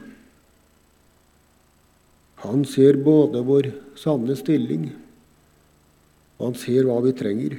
Han 2.44 2.66
ser 2.68 3.00
både 3.04 3.42
vår 3.48 3.72
sanne 4.00 4.36
stilling, 4.38 4.90
og 6.38 6.52
han 6.52 6.60
ser 6.60 6.88
hva 6.88 7.00
vi 7.08 7.16
trenger. 7.16 7.58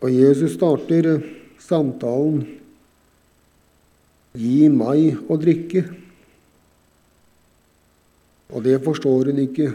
Og 0.00 0.12
Jesus 0.12 0.54
starter 0.56 1.18
samtalen 1.60 2.44
Gi 4.30 4.68
meg 4.70 5.26
å 5.26 5.34
drikke. 5.42 5.82
Og 8.50 8.64
det 8.64 8.80
forstår 8.82 9.30
hun 9.30 9.40
ikke. 9.44 9.70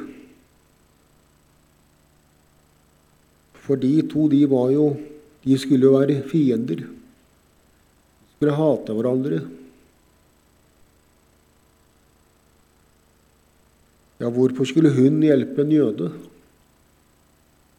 For 3.65 3.79
de 3.81 3.93
to, 4.11 4.27
de 4.29 4.45
var 4.49 4.71
jo 4.75 4.95
De 5.45 5.57
skulle 5.61 5.85
jo 5.85 5.93
være 5.93 6.23
fiender. 6.25 6.79
De 6.81 8.31
skulle 8.33 8.55
hate 8.57 8.93
hverandre. 8.97 9.43
Ja, 14.17 14.31
hvorfor 14.33 14.65
skulle 14.65 14.89
hun 14.89 15.19
hjelpe 15.21 15.61
en 15.61 15.71
jøde? 15.75 16.07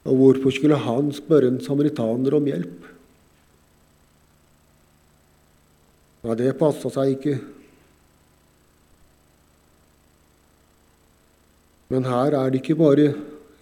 Og 0.07 0.15
hvorfor 0.21 0.55
skulle 0.55 0.79
han 0.79 1.11
spørre 1.11 1.50
en 1.50 1.59
samaritaner 1.59 2.38
om 2.38 2.47
hjelp? 2.47 2.87
Ja, 6.23 6.38
det 6.38 6.55
passa 6.61 6.91
seg 6.95 7.17
ikke. 7.17 7.35
Men 11.93 12.07
her 12.09 12.35
er 12.35 12.50
det 12.50 12.62
ikke 12.62 12.78
bare 12.78 13.11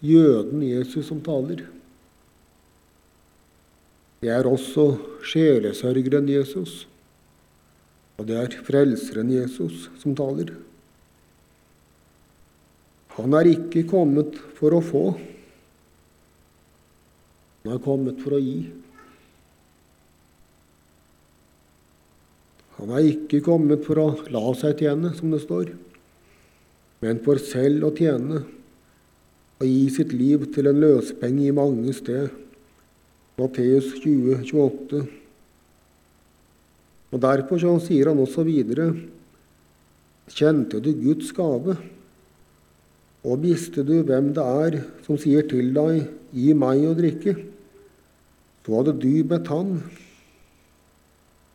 jøden 0.05 0.63
Jesus 0.65 1.09
som 1.11 1.21
taler. 1.25 1.65
Det 4.25 4.31
er 4.33 4.47
også 4.49 4.95
sjelesørgeren 5.29 6.29
Jesus, 6.33 6.87
og 8.17 8.29
det 8.29 8.39
er 8.41 8.55
frelseren 8.65 9.33
Jesus 9.35 9.91
som 10.01 10.17
taler. 10.17 10.55
Han 13.19 13.37
er 13.37 13.51
ikke 13.53 13.85
kommet 13.91 14.39
for 14.57 14.75
å 14.75 14.81
få, 14.83 15.05
han 17.65 17.77
er 17.77 17.85
kommet 17.85 18.19
for 18.25 18.37
å 18.37 18.41
gi. 18.41 18.59
Han 22.79 22.91
er 22.97 23.13
ikke 23.13 23.45
kommet 23.45 23.85
for 23.87 24.01
å 24.01 24.09
la 24.33 24.43
seg 24.59 24.81
tjene, 24.81 25.13
som 25.17 25.31
det 25.33 25.45
står, 25.45 25.77
men 27.05 27.21
for 27.25 27.37
selv 27.37 27.91
å 27.91 27.93
tjene 27.93 28.41
og 29.61 29.67
gi 29.69 29.89
sitt 29.93 30.13
liv 30.17 30.47
til 30.55 30.71
en 30.71 30.81
løsepenge 30.81 31.43
i 31.47 31.55
mange 31.55 31.93
sted. 31.97 32.31
Matteus 33.37 33.91
20, 34.01 34.41
28. 34.49 35.03
Og 37.15 37.21
Derfor 37.23 37.61
så 37.63 37.75
sier 37.83 38.11
han 38.11 38.23
også 38.23 38.45
videre 38.47 38.89
Kjente 40.33 40.81
du 40.81 40.89
Guds 40.97 41.35
gave? 41.37 41.77
Og 43.25 43.43
visste 43.43 43.85
du 43.85 43.99
hvem 44.05 44.31
det 44.37 44.45
er 44.45 44.79
som 45.05 45.19
sier 45.21 45.45
til 45.49 45.75
deg, 45.77 46.07
gi 46.33 46.55
meg 46.57 46.87
å 46.89 46.95
drikke? 46.97 47.35
Så 48.65 48.79
hadde 48.79 48.95
du 48.97 49.13
bedt 49.29 49.51
han, 49.53 49.75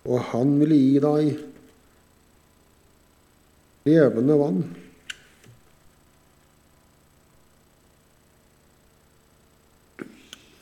og 0.06 0.22
han 0.30 0.54
ville 0.62 0.78
gi 0.78 1.02
deg 1.02 1.42
levende 3.90 4.38
vann. 4.38 4.62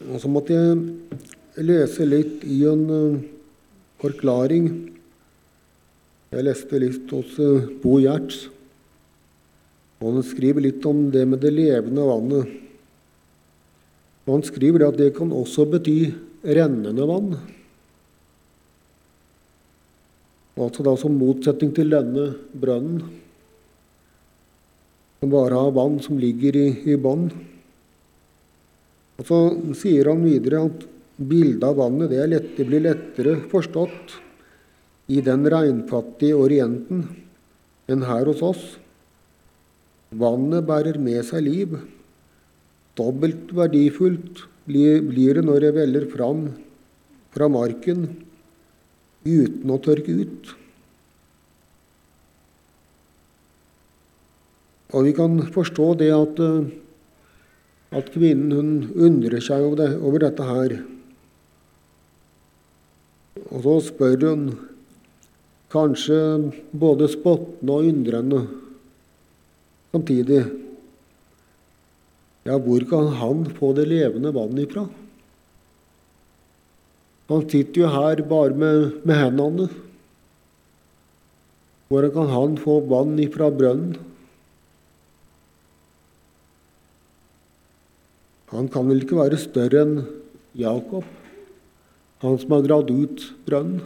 Og 0.07 0.21
så 0.23 0.29
måtte 0.31 0.55
jeg 0.55 1.65
lese 1.67 2.05
litt 2.07 2.45
i 2.47 2.61
en 2.69 2.83
uh, 2.87 3.17
forklaring. 3.99 4.69
Jeg 6.31 6.45
leste 6.47 6.79
litt 6.79 7.11
hos 7.11 7.33
uh, 7.41 7.67
Bo 7.81 7.97
Gjerts. 7.99 8.45
Han 9.99 10.21
skriver 10.23 10.63
litt 10.63 10.85
om 10.87 11.07
det 11.11 11.25
med 11.27 11.41
det 11.43 11.51
levende 11.55 12.05
vannet. 12.07 12.55
Han 14.27 14.43
skriver 14.45 14.85
at 14.87 14.97
det 14.99 15.13
kan 15.17 15.33
også 15.33 15.65
bety 15.71 15.97
rennende 16.45 17.07
vann. 17.09 17.31
Altså 20.57 20.85
da 20.85 20.95
som 20.99 21.17
motsetning 21.17 21.73
til 21.75 21.91
denne 21.93 22.29
brønnen, 22.57 23.03
som 25.17 25.33
bare 25.33 25.57
har 25.57 25.75
vann 25.75 25.99
som 26.03 26.19
ligger 26.21 26.55
i, 26.57 26.67
i 26.93 26.97
bånn. 27.01 27.29
Og 29.17 29.25
så 29.25 29.39
sier 29.77 30.09
han 30.11 30.23
videre 30.25 30.65
at 30.69 30.85
bildet 31.17 31.65
av 31.65 31.79
vannet 31.79 32.11
det, 32.13 32.25
lett, 32.29 32.51
det 32.57 32.67
blir 32.69 32.83
lettere 32.85 33.37
forstått 33.49 34.17
i 35.09 35.21
den 35.25 35.47
regnfattige 35.49 36.37
Orienten 36.37 37.07
enn 37.89 38.05
her 38.05 38.29
hos 38.29 38.43
oss. 38.45 38.65
Vannet 40.11 40.67
bærer 40.67 40.99
med 41.01 41.25
seg 41.27 41.43
liv. 41.47 41.73
Dobbelt 42.97 43.51
verdifullt 43.55 44.45
blir 44.67 45.37
det 45.39 45.43
når 45.47 45.65
det 45.65 45.75
veller 45.77 46.07
fram 46.11 46.47
fra 47.33 47.47
marken 47.51 48.07
uten 49.27 49.71
å 49.71 49.81
tørke 49.83 50.13
ut. 50.23 50.53
Og 54.95 55.03
vi 55.03 55.13
kan 55.15 55.39
forstå 55.51 55.87
det 55.99 56.11
at, 56.15 56.39
eh, 56.39 56.67
at 57.95 58.11
kvinnen 58.11 58.51
hun 58.51 58.71
undrer 58.95 59.41
seg 59.43 59.63
over, 59.63 59.77
det, 59.79 59.89
over 60.03 60.23
dette 60.23 60.47
her. 60.47 60.77
Og 63.47 63.63
så 63.63 63.75
spør 63.87 64.25
hun, 64.27 64.47
kanskje 65.71 66.17
både 66.71 67.09
spottende 67.11 67.75
og 67.75 67.89
undrende 67.91 68.45
samtidig 69.91 70.45
Ja, 72.47 72.55
hvor 72.63 72.79
kan 72.87 73.09
han 73.19 73.41
få 73.57 73.73
det 73.75 73.89
levende 73.91 74.31
vannet 74.31 74.69
ifra? 74.69 74.85
Han 77.27 77.41
sitter 77.51 77.81
jo 77.81 77.89
her 77.91 78.21
bare 78.23 78.55
med, 78.55 79.01
med 79.03 79.19
hendene. 79.19 79.65
Hvordan 81.91 82.13
kan 82.15 82.31
han 82.31 82.55
få 82.63 82.77
vann 82.87 83.19
ifra 83.19 83.49
brønnen? 83.51 83.97
Han 88.57 88.71
kan 88.73 88.87
vel 88.89 89.03
ikke 89.03 89.19
være 89.19 89.37
større 89.37 89.83
enn 89.85 89.97
Jakob, 90.57 91.05
han 92.23 92.37
som 92.41 92.55
har 92.55 92.63
gravd 92.65 92.89
ut 92.89 93.25
brønnen? 93.45 93.83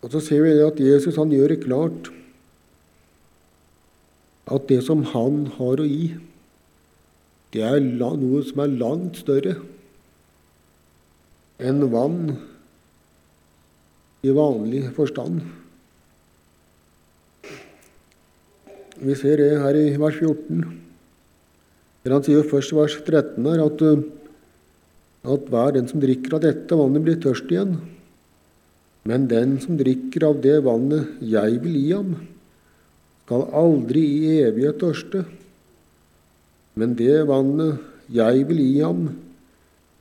Og 0.00 0.10
så 0.10 0.22
ser 0.24 0.42
vi 0.42 0.56
at 0.64 0.82
Jesus 0.82 1.20
han 1.20 1.30
gjør 1.30 1.54
det 1.54 1.60
klart 1.62 2.10
at 4.50 4.66
det 4.66 4.80
som 4.82 5.04
han 5.12 5.44
har 5.60 5.78
å 5.78 5.86
gi, 5.86 6.08
det 7.54 7.62
er 7.66 7.78
noe 7.84 8.42
som 8.48 8.64
er 8.64 8.78
langt 8.80 9.22
større 9.22 9.54
enn 11.62 11.86
vann 11.92 12.32
i 14.26 14.34
vanlig 14.34 14.88
forstand. 14.96 15.44
Vi 19.00 19.14
ser 19.16 19.40
det 19.40 19.60
her 19.62 19.76
i 19.80 19.96
vers 19.96 20.18
14. 20.20 20.64
Der 22.04 22.12
han 22.12 22.24
sier 22.24 22.44
først 22.44 22.74
i 22.74 22.76
vers 22.76 22.98
13 23.00 23.46
her 23.48 23.62
at, 23.64 23.84
at 25.24 25.48
hver 25.52 25.72
den 25.76 25.88
som 25.88 26.02
drikker 26.02 26.36
av 26.36 26.44
dette 26.44 26.76
vannet, 26.76 27.04
blir 27.06 27.16
tørst 27.22 27.48
igjen. 27.48 27.78
Men 29.08 29.24
den 29.30 29.56
som 29.62 29.78
drikker 29.80 30.28
av 30.28 30.42
det 30.44 30.58
vannet 30.66 31.16
jeg 31.24 31.62
vil 31.64 31.78
gi 31.80 31.90
ham, 31.94 32.14
skal 33.24 33.48
aldri 33.56 34.04
i 34.04 34.38
evighet 34.44 34.80
tørste. 34.82 35.24
Men 36.76 36.96
det 36.98 37.22
vannet 37.30 37.80
jeg 38.12 38.44
vil 38.50 38.60
gi 38.60 38.80
ham, 38.84 39.04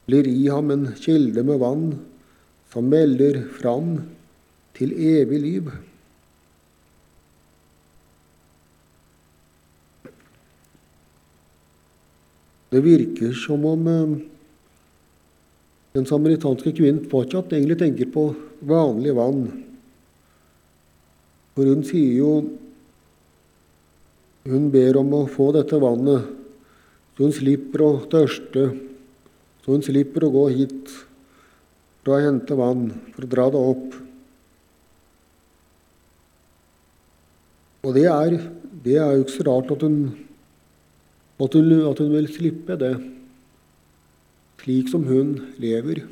blir 0.09 0.27
i 0.27 0.47
ham 0.49 0.73
en 0.75 0.87
kilde 0.99 1.45
med 1.45 1.61
vann 1.61 1.91
som 2.73 2.89
melder 2.89 3.45
fram 3.61 3.99
til 4.75 4.91
evig 4.91 5.39
liv. 5.45 5.69
Det 12.69 12.81
virker 12.85 13.33
som 13.33 13.65
om 13.65 13.87
eh, 13.89 14.17
den 15.97 16.05
samaritanske 16.05 16.73
kvinnen 16.77 17.09
fortsatt 17.09 17.53
egentlig 17.55 17.79
tenker 17.79 18.11
på 18.13 18.29
vanlig 18.69 19.15
vann. 19.17 19.45
For 21.57 21.69
hun 21.69 21.85
sier 21.87 22.17
jo 22.21 22.33
Hun 24.49 24.69
ber 24.71 24.95
om 24.97 25.11
å 25.13 25.25
få 25.29 25.49
dette 25.53 25.77
vannet 25.77 26.39
så 27.19 27.25
hun 27.27 27.33
slipper 27.35 27.81
å 27.83 27.87
tørste, 28.07 28.61
så 29.59 29.73
hun 29.75 29.81
slipper 29.83 30.23
å 30.23 30.29
gå 30.31 30.43
hit 30.55 30.87
for 31.99 32.15
å 32.15 32.19
hente 32.23 32.55
vann, 32.55 32.85
for 33.11 33.25
å 33.25 33.29
dra 33.33 33.47
det 33.51 33.63
opp. 33.73 33.97
Og 37.83 37.97
det 37.97 38.05
er, 38.07 38.37
det 38.87 38.95
er 39.03 39.17
jo 39.17 39.25
ikke 39.25 39.35
så 39.35 39.47
rart 39.49 39.75
at 39.75 39.83
hun, 39.83 39.99
at 41.39 41.55
hun, 41.55 41.71
at 41.87 41.99
hun 42.03 42.13
vil 42.13 42.27
slippe 42.31 42.75
det, 42.79 42.95
slik 44.59 44.89
som 44.91 45.05
hun 45.07 45.37
lever. 45.61 46.03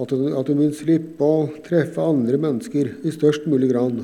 At 0.00 0.12
hun, 0.12 0.32
at 0.36 0.48
hun 0.50 0.60
vil 0.60 0.74
slippe 0.76 1.24
å 1.24 1.46
treffe 1.64 2.04
andre 2.04 2.40
mennesker 2.40 2.90
i 3.06 3.12
størst 3.14 3.48
mulig 3.48 3.70
grad. 3.72 4.02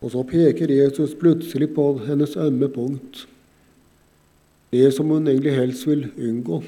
Og 0.00 0.12
så 0.14 0.22
peker 0.24 0.70
Jesus 0.72 1.12
plutselig 1.18 1.72
på 1.76 1.92
hennes 2.06 2.36
ømme 2.40 2.70
punkt. 2.72 3.26
det 4.70 4.92
som 4.94 5.08
hun 5.10 5.26
egentlig 5.26 5.50
helst 5.50 5.86
vil 5.86 6.04
unngå. 6.14 6.62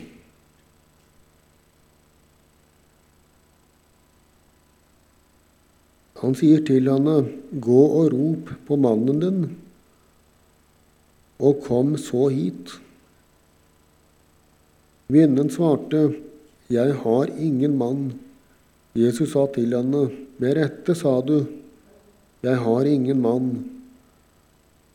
Han 6.22 6.36
sier 6.38 6.62
til 6.62 6.86
henne, 6.86 7.26
'Gå 7.50 7.82
og 8.00 8.12
rop 8.14 8.50
på 8.66 8.76
mannen 8.78 9.18
din, 9.20 9.40
og 11.42 11.62
kom 11.66 11.96
så 11.98 12.28
hit.' 12.30 12.78
Kvinnen 15.10 15.50
svarte, 15.50 16.14
'Jeg 16.70 16.94
har 17.02 17.26
ingen 17.38 17.76
mann.' 17.76 18.14
Jesus 18.94 19.32
sa 19.32 19.46
til 19.46 19.74
henne, 19.74 20.10
'Med 20.38 20.56
rette 20.56 20.94
sa 20.94 21.20
du, 21.20 21.46
'Jeg 22.42 22.56
har 22.56 22.84
ingen 22.86 23.20
mann', 23.20 23.68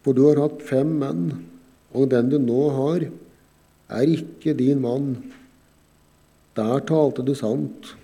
for 0.02 0.14
du 0.14 0.28
har 0.28 0.40
hatt 0.48 0.62
fem 0.62 0.88
menn, 1.00 1.46
og 1.94 2.10
den 2.10 2.30
du 2.30 2.38
nå 2.40 2.70
har, 2.70 3.10
er 3.90 4.04
ikke 4.08 4.58
din 4.58 4.82
mann. 4.82 5.34
Der 6.56 6.80
talte 6.80 7.22
du 7.22 7.36
sant. 7.36 7.96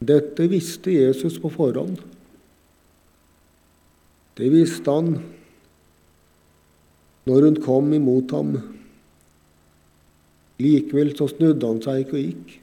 Dette 0.00 0.46
visste 0.48 0.92
Jesus 0.94 1.36
på 1.40 1.50
forhånd. 1.52 1.98
Det 4.40 4.48
visste 4.52 4.90
han 4.90 5.18
når 7.28 7.44
hun 7.44 7.58
kom 7.60 7.92
imot 7.92 8.32
ham. 8.32 8.54
Likevel 10.60 11.12
så 11.16 11.28
snudde 11.28 11.68
han 11.68 11.82
seg 11.84 12.04
ikke 12.04 12.16
og 12.16 12.24
gikk. 12.24 12.54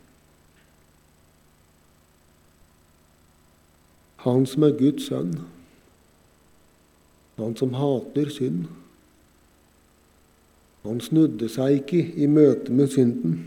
Han 4.25 4.49
som 4.49 4.65
er 4.65 4.73
Guds 4.79 5.05
sønn, 5.07 5.35
han 7.37 7.53
som 7.55 7.77
hater 7.77 8.33
synd. 8.33 8.65
Han 10.87 10.99
snudde 11.05 11.47
seg 11.53 11.83
ikke 11.83 12.01
i 12.17 12.27
møte 12.31 12.73
med 12.73 12.89
synden. 12.91 13.37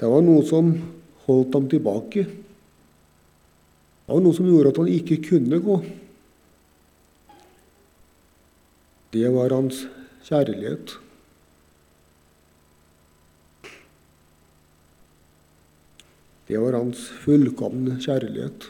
Det 0.00 0.10
var 0.10 0.24
noe 0.26 0.42
som 0.46 0.74
holdt 1.26 1.54
ham 1.56 1.68
tilbake. 1.72 2.24
Det 4.04 4.12
var 4.12 4.20
noe 4.20 4.36
som 4.36 4.48
gjorde 4.48 4.74
at 4.74 4.80
han 4.82 4.90
ikke 4.92 5.22
kunne 5.30 5.60
gå. 5.64 5.78
Det 9.14 9.30
var 9.32 9.54
hans 9.54 9.84
kjærlighet. 10.26 10.96
Det 16.44 16.60
var 16.60 16.76
hans 16.76 17.06
fullkomne 17.24 17.96
kjærlighet. 18.04 18.68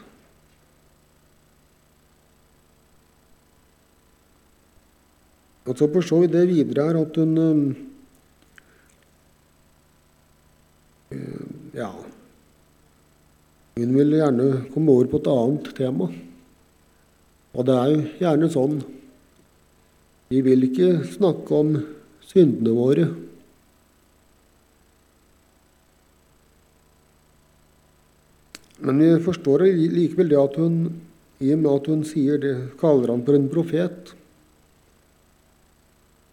Og 5.65 5.77
så 5.77 5.89
forstår 5.91 6.23
vi 6.23 6.31
det 6.31 6.45
videre 6.47 6.87
her 6.87 7.01
at 7.01 7.17
hun 7.19 7.75
Ja, 11.75 11.89
hun 13.75 13.91
vil 13.91 14.13
gjerne 14.15 14.45
komme 14.71 14.93
over 14.93 15.09
på 15.11 15.19
et 15.19 15.27
annet 15.27 15.65
tema. 15.75 16.05
Og 17.55 17.65
det 17.67 17.75
er 17.75 17.89
jo 17.91 18.03
gjerne 18.21 18.47
sånn. 18.53 18.77
Vi 20.31 20.39
vil 20.45 20.63
ikke 20.69 21.03
snakke 21.11 21.59
om 21.59 21.73
syndene 22.23 22.71
våre. 22.75 23.09
Men 28.79 29.03
vi 29.03 29.11
forstår 29.27 29.67
likevel 29.67 30.31
det 30.31 30.39
at 30.39 30.59
hun, 30.59 30.81
i 31.43 31.51
og 31.51 31.63
med 31.65 31.71
at 31.73 31.91
hun 31.91 32.07
sier 32.07 32.39
det, 32.39 32.55
kaller 32.79 33.11
han 33.11 33.27
for 33.27 33.35
en 33.35 33.51
profet, 33.51 34.15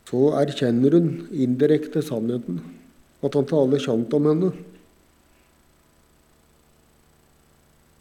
så 0.07 0.29
erkjenner 0.39 0.95
hun 0.95 1.15
indirekte 1.33 2.07
sannheten, 2.07 2.63
at 3.25 3.35
han 3.35 3.51
taler 3.51 3.83
sant 3.83 4.15
om 4.15 4.31
henne. 4.31 4.59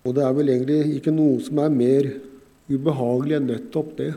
Og 0.02 0.16
det 0.18 0.24
er 0.26 0.34
vel 0.34 0.50
egentlig 0.50 0.98
ikke 0.98 1.14
noe 1.14 1.38
som 1.46 1.60
er 1.62 1.74
mer 1.74 2.08
ubehagelig 2.72 3.38
enn 3.38 3.50
nettopp 3.52 3.92
det. 4.00 4.12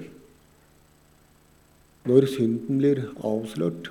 Når 2.09 2.29
synden 2.33 2.81
blir 2.81 3.03
avslørt. 3.25 3.91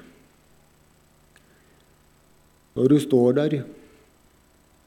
Når 2.74 2.90
du 2.90 2.98
står 3.02 3.36
der, 3.38 3.60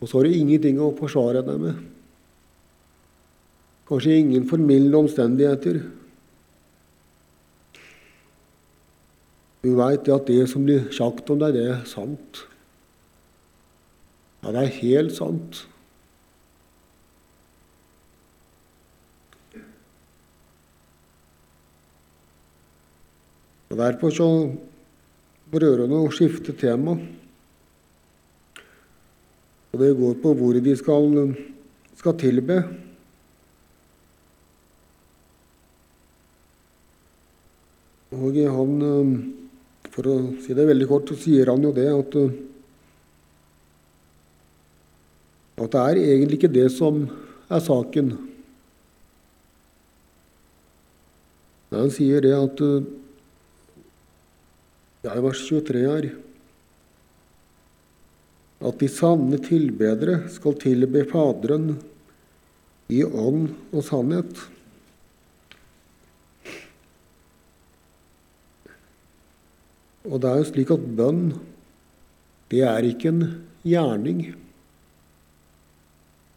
og 0.01 0.09
så 0.09 0.19
har 0.19 0.27
du 0.27 0.35
ingenting 0.35 0.81
å 0.83 0.95
forsvare 0.99 1.45
deg 1.47 1.61
med. 1.63 1.79
Kanskje 3.87 4.19
ingen 4.19 4.49
formildende 4.51 4.99
omstendigheter. 5.05 5.79
Du 9.63 9.71
veit 9.79 10.11
at 10.11 10.27
det 10.27 10.43
som 10.51 10.67
blir 10.67 10.91
sagt 10.95 11.31
om 11.31 11.39
deg, 11.43 11.55
det 11.55 11.65
er 11.71 11.87
sant. 11.91 12.43
Ja, 14.43 14.53
det 14.55 14.61
er 14.63 14.77
helt 14.81 15.15
sant. 15.15 15.65
Og 23.71 23.79
Derfor 23.79 24.15
så 24.15 24.29
hun 25.87 25.95
å 25.99 26.15
skifte 26.15 26.55
tema. 26.59 26.97
Og 29.73 29.81
det 29.83 29.93
går 29.99 30.19
på 30.23 30.33
hvor 30.39 30.59
de 30.63 30.75
skal, 30.79 31.35
skal 31.99 32.19
tilbe. 32.21 32.61
Og 38.17 38.39
han, 38.57 38.77
for 39.93 40.09
å 40.09 40.19
si 40.41 40.55
det 40.57 40.69
veldig 40.71 40.89
kort, 40.89 41.11
så 41.11 41.19
sier 41.21 41.53
han 41.53 41.67
jo 41.67 41.75
det 41.77 41.91
at 41.93 42.21
at 45.57 45.73
det 45.73 45.81
er 45.81 45.99
egentlig 46.03 46.37
ikke 46.37 46.53
det 46.53 46.67
som 46.69 47.07
er 47.49 47.63
saken. 47.65 48.11
Han 51.73 51.93
sier 51.93 52.21
det 52.25 52.35
at 52.37 52.61
i 55.15 55.23
vers 55.23 55.43
23 55.49 55.85
her 55.87 56.09
at 58.67 58.81
de 58.81 58.89
sanne 58.89 59.39
tilbedere 59.45 60.31
skal 60.33 60.57
tilbe 60.61 61.05
Faderen 61.11 61.75
i 62.89 63.03
ånd 63.05 63.51
og 63.75 63.85
sannhet. 63.85 64.33
Og 70.07 70.23
det 70.23 70.31
er 70.31 70.41
jo 70.41 70.49
slik 70.49 70.73
at 70.73 70.89
bønn, 70.99 71.23
det 72.53 72.63
er 72.63 72.87
ikke 72.87 73.11
en 73.11 73.23
gjerning. 73.67 74.23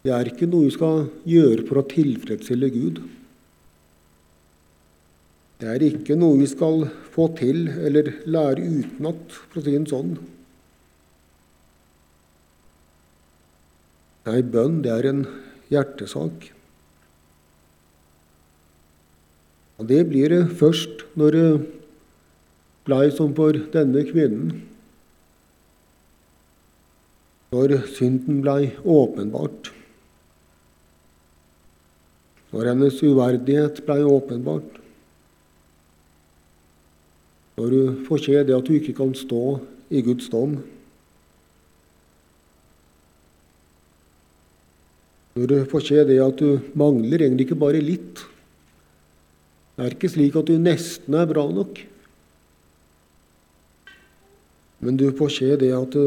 Det 0.03 0.11
er 0.15 0.31
ikke 0.31 0.49
noe 0.49 0.65
vi 0.65 0.73
skal 0.73 1.05
gjøre 1.29 1.67
for 1.69 1.81
å 1.81 1.87
tilfredsstille 1.91 2.71
Gud. 2.73 3.01
Det 5.59 5.67
er 5.67 5.83
ikke 5.83 6.15
noe 6.15 6.37
vi 6.39 6.47
skal 6.47 6.85
få 7.11 7.25
til 7.35 7.65
eller 7.67 8.13
lære 8.23 8.63
utenat, 8.63 9.33
for 9.51 9.59
å 9.59 9.63
si 9.65 9.73
det 9.75 9.91
sånn. 9.91 10.13
Nei, 14.29 14.39
bønn 14.55 14.79
det 14.85 14.93
er 14.93 15.09
en 15.09 15.25
hjertesak. 15.73 16.47
Og 19.79 19.87
det 19.91 19.99
blir 20.07 20.31
det 20.31 20.55
først 20.59 21.03
når 21.19 21.35
det 21.35 21.45
blei 22.87 23.05
som 23.15 23.35
for 23.35 23.59
denne 23.73 24.03
kvinnen. 24.07 24.63
Når 27.51 27.79
synden 27.97 28.43
blei 28.45 28.73
åpenbart. 28.87 29.71
Når 32.53 32.71
hennes 32.71 32.99
uverdighet 33.03 33.83
blei 33.87 34.03
åpenbart. 34.07 34.78
Når 37.59 37.73
du 37.73 38.03
får 38.07 38.21
se 38.23 38.37
det 38.47 38.55
at 38.55 38.67
du 38.67 38.77
ikke 38.77 38.95
kan 38.95 39.09
stå 39.17 39.59
i 39.91 39.99
Guds 40.05 40.29
dom. 40.31 40.53
Når 45.35 45.51
du 45.51 45.57
får 45.67 45.83
se 45.89 46.05
det 46.07 46.21
at 46.23 46.39
du 46.39 46.71
mangler 46.79 47.25
egentlig 47.25 47.49
ikke 47.49 47.59
bare 47.59 47.83
litt. 47.83 48.23
Det 49.75 49.85
er 49.85 49.97
ikke 49.97 50.11
slik 50.15 50.39
at 50.39 50.47
du 50.47 50.55
nesten 50.55 51.19
er 51.19 51.27
bra 51.27 51.45
nok. 51.51 51.83
Men 54.79 54.95
du 54.95 55.09
får 55.19 55.35
se 55.41 55.53
det 55.59 55.75
at 55.75 56.01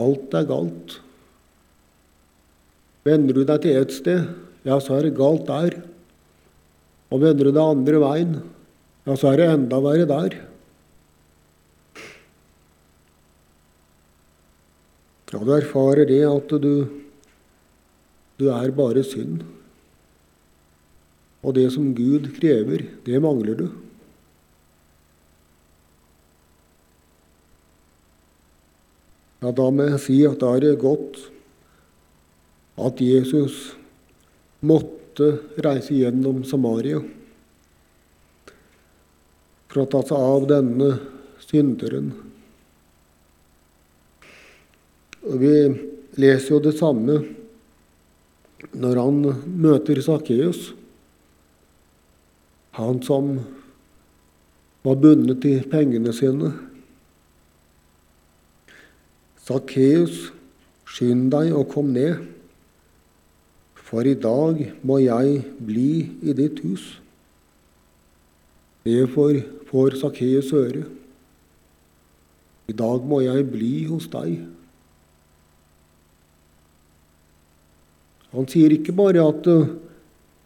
alt 0.00 0.36
er 0.40 0.48
galt. 0.48 1.00
Vender 3.04 3.36
du 3.36 3.44
deg 3.44 3.64
til 3.64 3.82
ett 3.84 3.92
sted, 3.92 4.28
ja, 4.64 4.76
så 4.80 4.96
er 4.96 5.08
det 5.08 5.18
galt 5.20 5.44
der. 5.48 5.82
Og 7.12 7.20
vender 7.20 7.48
du 7.48 7.52
deg 7.52 7.64
andre 7.64 8.00
veien, 8.00 8.38
ja, 9.08 9.16
så 9.16 9.32
er 9.32 9.40
det 9.40 9.48
enda 9.48 9.80
verre 9.80 10.04
der. 10.08 10.38
Ja, 15.32 15.38
du 15.44 15.52
erfarer 15.56 16.08
det 16.08 16.24
at 16.28 16.52
du, 16.60 16.74
du 18.40 18.50
er 18.52 18.74
bare 18.76 19.04
synd. 19.04 19.46
og 21.42 21.54
det 21.54 21.68
som 21.72 21.92
Gud 21.94 22.32
krever, 22.36 22.82
det 23.06 23.20
mangler 23.22 23.54
du. 23.56 23.68
Ja, 29.38 29.52
da 29.54 29.68
må 29.70 29.86
jeg 29.86 30.00
si 30.02 30.16
at 30.26 30.40
da 30.42 30.56
er 30.56 30.64
det 30.64 30.80
godt 30.82 31.20
at 32.82 33.00
Jesus 33.02 33.76
måtte 34.66 35.30
reise 35.62 35.94
gjennom 35.94 36.42
Samaria 36.46 36.98
for 39.78 39.86
å 39.86 39.90
ta 39.92 40.00
seg 40.08 40.18
av 40.18 40.46
denne 40.50 40.88
synderen. 41.44 42.08
Og 45.28 45.36
vi 45.38 45.54
leser 46.18 46.56
jo 46.56 46.58
det 46.64 46.74
samme 46.78 47.20
når 48.74 48.98
han 48.98 49.20
møter 49.62 50.02
Sakkeus. 50.02 50.72
Han 52.78 52.98
som 53.06 53.36
var 54.82 54.98
bundet 54.98 55.44
til 55.44 55.62
pengene 55.70 56.14
sine. 56.16 56.50
Sakkeus, 59.46 60.32
skynd 60.90 61.30
deg 61.34 61.54
og 61.54 61.70
kom 61.70 61.94
ned, 61.94 62.24
for 63.88 64.04
i 64.04 64.18
dag 64.18 64.58
må 64.82 64.98
jeg 65.06 65.44
bli 65.62 65.92
i 66.26 66.34
ditt 66.34 66.66
hus. 66.66 66.96
Det 68.88 69.02
får, 69.12 69.42
får 69.68 69.98
Sakkeus 70.00 70.52
høre. 70.54 70.86
I 72.68 72.76
dag 72.76 73.04
må 73.04 73.20
jeg 73.20 73.44
bli 73.50 73.72
hos 73.88 74.06
deg. 74.12 74.38
Han 78.32 78.48
sier 78.48 78.72
ikke 78.72 78.94
bare 78.96 79.24
at 79.24 79.46
eh, 79.48 79.68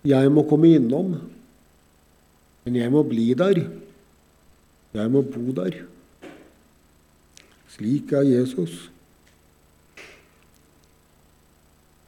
'jeg 0.02 0.32
må 0.34 0.42
komme 0.48 0.74
innom', 0.74 1.20
men 2.64 2.74
'jeg 2.74 2.90
må 2.90 3.02
bli 3.02 3.34
der'. 3.34 3.70
Jeg 4.94 5.10
må 5.10 5.22
bo 5.22 5.52
der. 5.52 5.86
Slik 7.68 8.12
er 8.12 8.26
Jesus. 8.26 8.90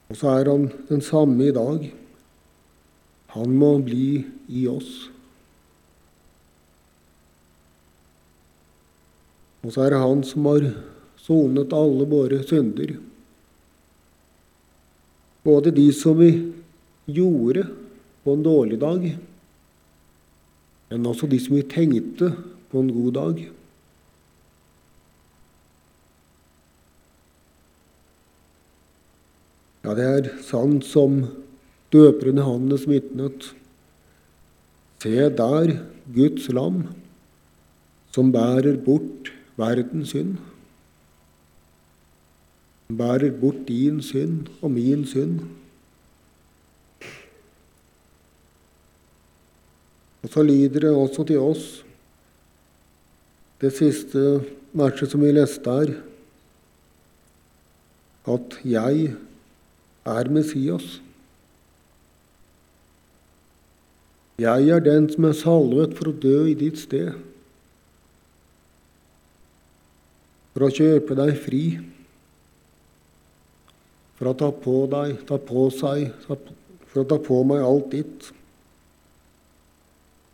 Og 0.08 0.16
så 0.16 0.28
er 0.28 0.50
han 0.50 0.70
den 0.88 1.00
samme 1.00 1.46
i 1.46 1.52
dag. 1.52 1.94
Han 3.26 3.50
må 3.50 3.78
bli 3.78 4.26
i 4.48 4.66
oss. 4.68 5.13
Og 9.64 9.72
så 9.72 9.86
er 9.86 9.94
det 9.94 10.02
han 10.02 10.20
som 10.28 10.46
har 10.50 10.66
sonet 11.24 11.72
alle 11.72 12.04
våre 12.08 12.42
synder. 12.44 12.98
Både 15.44 15.72
de 15.76 15.86
som 15.96 16.18
vi 16.20 16.30
gjorde 17.08 17.64
på 18.24 18.34
en 18.36 18.44
dårlig 18.44 18.78
dag, 18.80 19.06
men 20.92 21.08
også 21.08 21.28
de 21.28 21.40
som 21.40 21.56
vi 21.56 21.64
tenkte 21.68 22.30
på 22.70 22.80
en 22.80 22.92
god 22.92 23.12
dag. 23.16 23.40
Ja, 29.84 29.92
det 29.96 30.04
er 30.08 30.28
sant 30.44 30.84
som 30.88 31.22
døperen 31.92 32.40
Johannes 32.40 32.86
vitnet. 32.88 33.50
Se 35.04 35.28
der 35.40 35.74
Guds 36.14 36.48
lam, 36.56 36.86
som 38.12 38.32
bærer 38.32 38.78
bort 38.80 39.32
verdens 39.56 40.08
synd 40.14 40.36
bærer 42.88 43.32
bort 43.40 43.66
din 43.68 44.02
synd 44.02 44.46
og 44.62 44.70
min 44.70 45.06
synd. 45.06 45.40
Og 50.22 50.28
så 50.30 50.42
lyder 50.42 50.80
det 50.80 50.90
også 50.90 51.24
til 51.24 51.38
oss, 51.38 51.84
det 53.60 53.72
siste 53.72 54.44
verset 54.72 55.10
som 55.10 55.22
vi 55.22 55.32
leste 55.32 55.70
her, 55.70 55.94
at 58.26 58.60
'jeg 58.64 59.14
er 60.04 60.24
Messias'. 60.24 61.00
Jeg 64.38 64.68
er 64.68 64.78
den 64.78 65.12
som 65.12 65.24
er 65.24 65.32
salvet 65.32 65.96
for 65.96 66.08
å 66.08 66.18
dø 66.22 66.44
i 66.44 66.54
ditt 66.54 66.78
sted, 66.78 67.12
for 70.54 70.68
å 70.68 70.72
kjøpe 70.72 71.18
deg 71.18 71.34
fri 71.42 71.64
for 74.14 74.30
å 74.30 74.38
ta 74.38 74.50
på 74.54 74.74
deg, 74.90 75.18
ta 75.28 75.38
på 75.42 75.66
seg, 75.74 76.12
for 76.24 77.02
å 77.02 77.08
ta 77.10 77.18
på 77.20 77.40
meg 77.46 77.64
alt 77.66 77.90
ditt, 77.92 78.28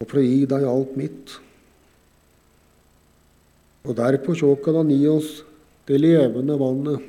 og 0.01 0.05
for 0.07 0.21
å 0.21 0.25
gi 0.25 0.45
deg 0.49 0.67
alt 0.69 0.93
mitt. 1.01 1.37
Og 3.89 3.97
derpå 3.97 4.37
så 4.37 4.53
kan 4.61 4.83
han 4.83 4.93
gi 4.93 5.09
oss 5.09 5.41
det 5.89 6.01
levende 6.01 6.59
vannet, 6.61 7.09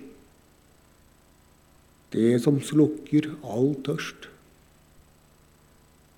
det 2.16 2.34
som 2.44 2.58
slukker 2.64 3.30
all 3.46 3.74
tørst, 3.86 4.28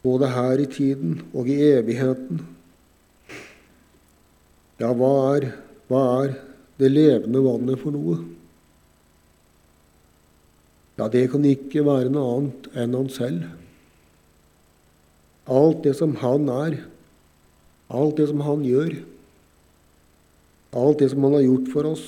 både 0.06 0.30
her 0.34 0.62
i 0.62 0.70
tiden 0.70 1.20
og 1.34 1.50
i 1.50 1.60
evigheten. 1.74 2.42
Ja, 4.82 4.90
hva 4.96 5.14
er, 5.36 5.52
hva 5.88 6.02
er 6.24 6.34
det 6.82 6.90
levende 6.92 7.42
vannet 7.46 7.82
for 7.82 7.96
noe? 7.96 8.18
Ja, 10.98 11.08
det 11.10 11.28
kan 11.34 11.46
ikke 11.48 11.86
være 11.86 12.12
noe 12.14 12.36
annet 12.38 12.68
enn 12.78 12.98
han 12.98 13.10
selv. 13.14 13.48
Alt 15.50 15.82
det 15.86 15.96
som 16.00 16.16
han 16.22 16.50
er, 16.54 16.78
alt 17.94 18.20
det 18.20 18.30
som 18.30 18.44
han 18.46 18.64
gjør, 18.66 19.00
alt 20.74 21.02
det 21.02 21.10
som 21.12 21.26
han 21.28 21.38
har 21.38 21.46
gjort 21.48 21.72
for 21.74 21.90
oss. 21.94 22.06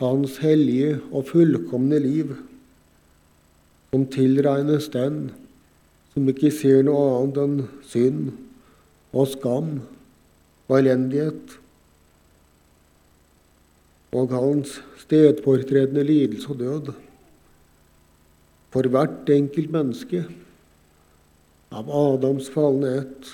Hans 0.00 0.38
hellige 0.42 0.98
og 1.10 1.28
fullkomne 1.30 2.00
liv, 2.02 2.36
som 3.94 4.06
tilregnes 4.10 4.88
den 4.92 5.26
som 6.14 6.30
ikke 6.30 6.50
ser 6.54 6.84
noe 6.86 7.02
annet 7.16 7.38
enn 7.42 7.54
synd 7.90 8.32
og 9.14 9.28
skam 9.32 9.70
og 10.68 10.74
elendighet 10.78 11.56
og 14.14 14.30
hans 14.30 14.78
stedfortredende 15.02 16.04
lidelse 16.06 16.52
og 16.54 16.60
død 16.60 16.92
for 18.74 18.90
hvert 18.90 19.30
enkelt 19.30 19.70
menneske 19.74 20.24
av 21.74 21.90
Adams 21.90 22.50
falne 22.54 22.90
ett. 23.02 23.30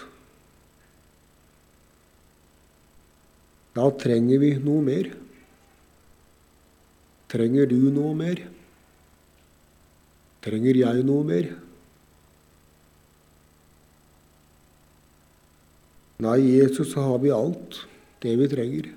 Da 3.77 3.87
trenger 4.03 4.41
vi 4.43 4.55
noe 4.61 4.85
mer. 4.85 5.11
Trenger 7.31 7.69
du 7.71 7.79
noe 7.95 8.13
mer? 8.19 8.43
Trenger 10.45 10.81
jeg 10.81 11.05
noe 11.07 11.27
mer? 11.29 11.51
Nei, 16.21 16.39
Jesus, 16.59 16.91
så 16.93 17.05
har 17.07 17.21
vi 17.23 17.33
alt 17.33 17.85
det 18.21 18.35
vi 18.37 18.49
trenger. 18.53 18.91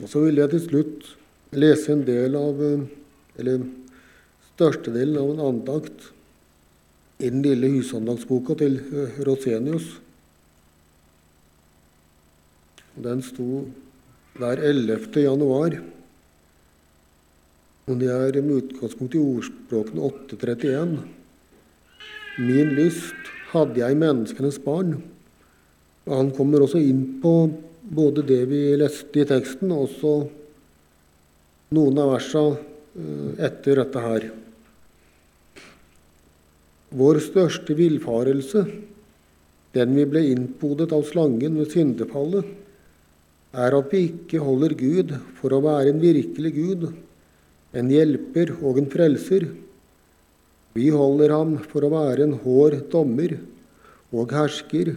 Og 0.00 0.08
Så 0.08 0.24
vil 0.24 0.40
jeg 0.40 0.50
til 0.54 0.64
slutt 0.64 1.10
lese 1.52 1.92
en 1.92 2.04
del 2.06 2.36
av, 2.38 2.60
eller 3.38 3.66
størstedelen 4.54 5.18
av 5.20 5.32
en 5.34 5.44
andakt 5.50 6.08
i 7.22 7.28
den 7.28 7.42
lille 7.44 7.68
husandaktsboka 7.76 8.56
til 8.58 8.78
Rosenius. 9.26 9.98
Den 13.02 13.22
sto 13.24 13.64
hver 14.40 14.60
11. 14.64 15.12
januar. 15.22 15.76
Og 17.90 17.98
det 17.98 18.08
er 18.08 18.40
med 18.42 18.62
utgangspunkt 18.62 19.16
i 19.18 19.22
ordspråkene 19.22 20.04
831. 20.08 20.96
Min 22.40 22.72
lyst 22.78 23.32
hadde 23.52 23.82
jeg 23.82 23.98
menneskenes 24.00 24.58
barn. 24.62 24.96
Og 26.06 26.16
han 26.16 26.30
kommer 26.34 26.64
også 26.64 26.80
inn 26.80 27.04
på 27.22 27.34
både 27.82 28.22
det 28.26 28.44
vi 28.50 28.62
leste 28.78 29.22
i 29.22 29.26
teksten, 29.28 29.72
og 29.74 29.88
også 29.88 30.14
noen 31.74 32.00
av 32.02 32.14
versene 32.14 32.56
eh, 32.56 33.44
etter 33.48 33.82
dette 33.82 34.06
her. 34.06 34.30
Vår 36.92 37.22
største 37.24 37.74
villfarelse, 37.76 38.66
den 39.72 39.94
vi 39.96 40.04
ble 40.04 40.26
innpodet 40.28 40.90
av 40.92 41.06
slangen 41.08 41.56
ved 41.56 41.72
syndefallet, 41.72 42.44
er 43.52 43.76
at 43.76 43.92
vi 43.92 44.06
ikke 44.08 44.40
holder 44.40 44.74
Gud 44.76 45.14
for 45.40 45.52
å 45.52 45.62
være 45.64 45.92
en 45.92 46.00
virkelig 46.00 46.52
Gud, 46.56 46.86
en 47.72 47.88
hjelper 47.88 48.52
og 48.60 48.80
en 48.80 48.90
frelser. 48.92 49.46
Vi 50.76 50.88
holder 50.92 51.32
ham 51.32 51.56
for 51.68 51.84
å 51.84 51.92
være 51.92 52.26
en 52.28 52.36
hård 52.44 52.78
dommer 52.92 53.38
og 54.12 54.32
hersker 54.36 54.92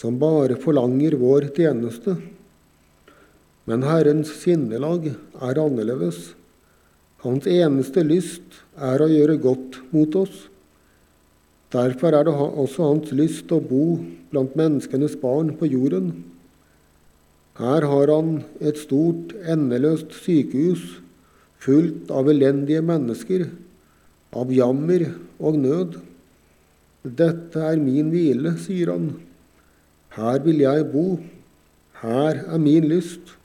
som 0.00 0.16
bare 0.20 0.56
forlanger 0.56 1.18
vår 1.20 1.50
tjeneste. 1.56 2.16
Men 3.68 3.84
Herrens 3.84 4.30
sinnelag 4.40 5.10
er 5.12 5.60
annerledes. 5.60 6.32
Hans 7.20 7.44
eneste 7.44 8.04
lyst 8.06 8.62
er 8.80 9.04
å 9.04 9.10
gjøre 9.10 9.36
godt 9.42 9.76
mot 9.92 10.16
oss. 10.22 10.46
Derfor 11.70 12.16
er 12.16 12.26
det 12.26 12.34
også 12.34 12.88
hans 12.88 13.12
lyst 13.14 13.52
å 13.52 13.60
bo 13.60 14.00
blant 14.32 14.56
menneskenes 14.58 15.18
barn 15.20 15.52
på 15.60 15.68
jorden. 15.68 16.14
Her 17.60 17.84
har 17.92 18.10
han 18.10 18.40
et 18.64 18.80
stort, 18.80 19.36
endeløst 19.44 20.16
sykehus 20.24 20.96
fullt 21.60 22.08
av 22.14 22.30
elendige 22.32 22.80
mennesker, 22.84 23.44
av 24.32 24.52
jammer 24.54 25.10
og 25.38 25.58
nød. 25.60 25.98
Dette 27.04 27.66
er 27.68 27.80
min 27.80 28.08
hvile, 28.12 28.54
sier 28.64 28.94
han. 28.94 29.10
Her 30.16 30.40
vil 30.42 30.62
jeg 30.64 30.86
bo. 30.92 31.20
Her 32.00 32.42
er 32.46 32.58
min 32.58 32.88
lyst. 32.90 33.36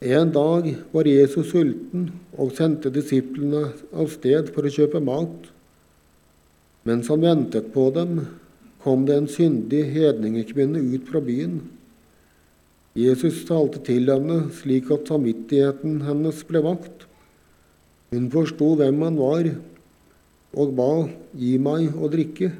En 0.00 0.30
dag 0.32 0.64
var 0.94 1.04
Jesus 1.04 1.50
sulten 1.52 2.06
og 2.32 2.54
sendte 2.56 2.92
disiplene 2.94 3.66
av 3.92 4.08
sted 4.08 4.48
for 4.54 4.64
å 4.64 4.72
kjøpe 4.72 5.02
mat. 5.04 5.50
Mens 6.88 7.10
han 7.12 7.20
ventet 7.20 7.68
på 7.74 7.90
dem, 7.92 8.22
kom 8.80 9.04
det 9.04 9.18
en 9.18 9.28
syndig 9.28 9.82
hedningekvinne 9.92 10.80
ut 10.94 11.04
fra 11.10 11.20
byen. 11.20 11.58
Jesus 12.96 13.44
talte 13.44 13.82
til 13.84 14.08
henne 14.08 14.46
slik 14.56 14.88
at 14.94 15.10
samvittigheten 15.12 16.00
hennes 16.06 16.40
ble 16.48 16.64
vakt. 16.64 17.04
Hun 18.10 18.32
forsto 18.32 18.72
hvem 18.80 19.04
han 19.04 19.20
var, 19.20 19.52
og 20.56 20.72
ba, 20.74 20.90
gi 21.36 21.58
meg 21.62 21.92
å 21.94 22.08
drikke. 22.10 22.50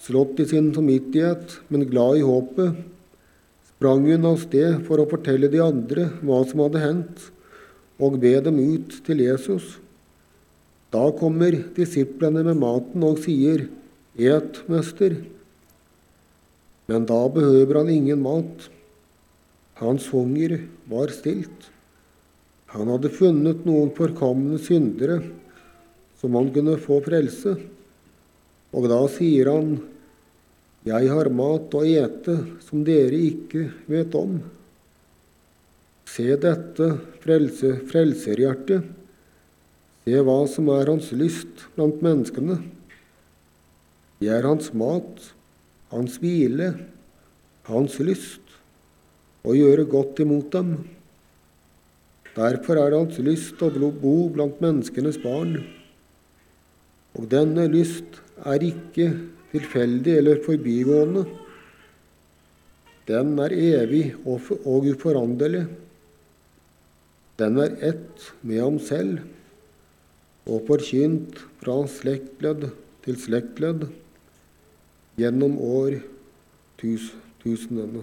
Slått 0.00 0.40
i 0.40 0.46
sin 0.48 0.72
samvittighet, 0.74 1.58
men 1.68 1.88
glad 1.90 2.18
i 2.18 2.24
håpet, 2.26 2.80
sprang 3.74 4.06
hun 4.06 4.26
av 4.26 4.40
sted 4.42 4.80
for 4.86 5.02
å 5.02 5.08
fortelle 5.10 5.50
de 5.52 5.60
andre 5.62 6.08
hva 6.22 6.40
som 6.48 6.64
hadde 6.64 6.82
hendt, 6.82 7.28
og 8.02 8.20
be 8.22 8.34
dem 8.42 8.58
ut 8.58 8.98
til 9.06 9.22
Jesus. 9.22 9.76
Da 10.92 11.06
kommer 11.16 11.56
disiplene 11.76 12.44
med 12.46 12.60
maten 12.60 13.04
og 13.06 13.22
sier, 13.24 13.68
Et, 14.12 14.58
mester. 14.68 15.14
Men 16.84 17.06
da 17.08 17.22
behøver 17.32 17.78
han 17.78 17.88
ingen 17.88 18.20
mat. 18.20 18.66
Hans 19.80 20.10
hunger 20.12 20.58
var 20.90 21.08
stilt. 21.16 21.70
Han 22.76 22.90
hadde 22.92 23.08
funnet 23.12 23.64
noen 23.64 23.88
forkomne 23.96 24.58
syndere 24.60 25.22
som 26.20 26.36
han 26.36 26.52
kunne 26.52 26.76
få 26.80 27.00
frelse. 27.04 27.56
Og 28.72 28.88
da 28.88 29.00
sier 29.12 29.50
han, 29.52 29.76
Jeg 30.82 31.10
har 31.12 31.28
mat 31.30 31.74
å 31.78 31.84
ete 31.86 32.34
som 32.64 32.82
dere 32.82 33.14
ikke 33.14 33.68
vet 33.86 34.16
om. 34.18 34.40
Se 36.10 36.34
dette 36.34 36.88
frelse, 37.22 37.76
frelserhjertet 37.86 38.88
Se 40.02 40.18
hva 40.26 40.40
som 40.50 40.66
er 40.74 40.88
hans 40.90 41.12
lyst 41.14 41.68
blant 41.76 42.00
menneskene. 42.02 42.56
Det 44.18 44.30
er 44.34 44.46
hans 44.48 44.72
mat, 44.74 45.28
hans 45.94 46.16
hvile, 46.18 46.72
hans 47.68 48.00
lyst 48.02 48.56
å 49.46 49.54
gjøre 49.54 49.86
godt 49.86 50.24
imot 50.24 50.50
dem. 50.54 50.74
Derfor 52.34 52.80
er 52.82 52.96
hans 52.96 53.20
lyst 53.22 53.62
å 53.62 53.70
bo 53.70 54.16
blant 54.34 54.58
menneskenes 54.64 55.20
barn. 55.22 55.60
Og 57.14 57.28
denne 57.30 57.68
lyst 57.70 58.18
er 58.46 58.64
ikke 58.66 59.08
tilfeldig 59.52 60.16
eller 60.18 60.42
forbigående. 60.44 61.24
Den 63.08 63.34
er 63.42 63.54
evig 63.54 64.04
og 64.24 64.86
uforanderlig. 64.88 65.66
Den 67.38 67.58
er 67.58 67.76
ett 67.82 68.28
med 68.42 68.62
ham 68.62 68.78
selv 68.82 69.22
og 70.46 70.64
forkynt 70.66 71.38
fra 71.62 71.76
slektledd 71.90 72.68
til 73.04 73.18
slektledd 73.18 73.86
gjennom 75.18 75.58
år 75.62 76.00
tus, 76.80 77.12
tusenene. 77.42 78.02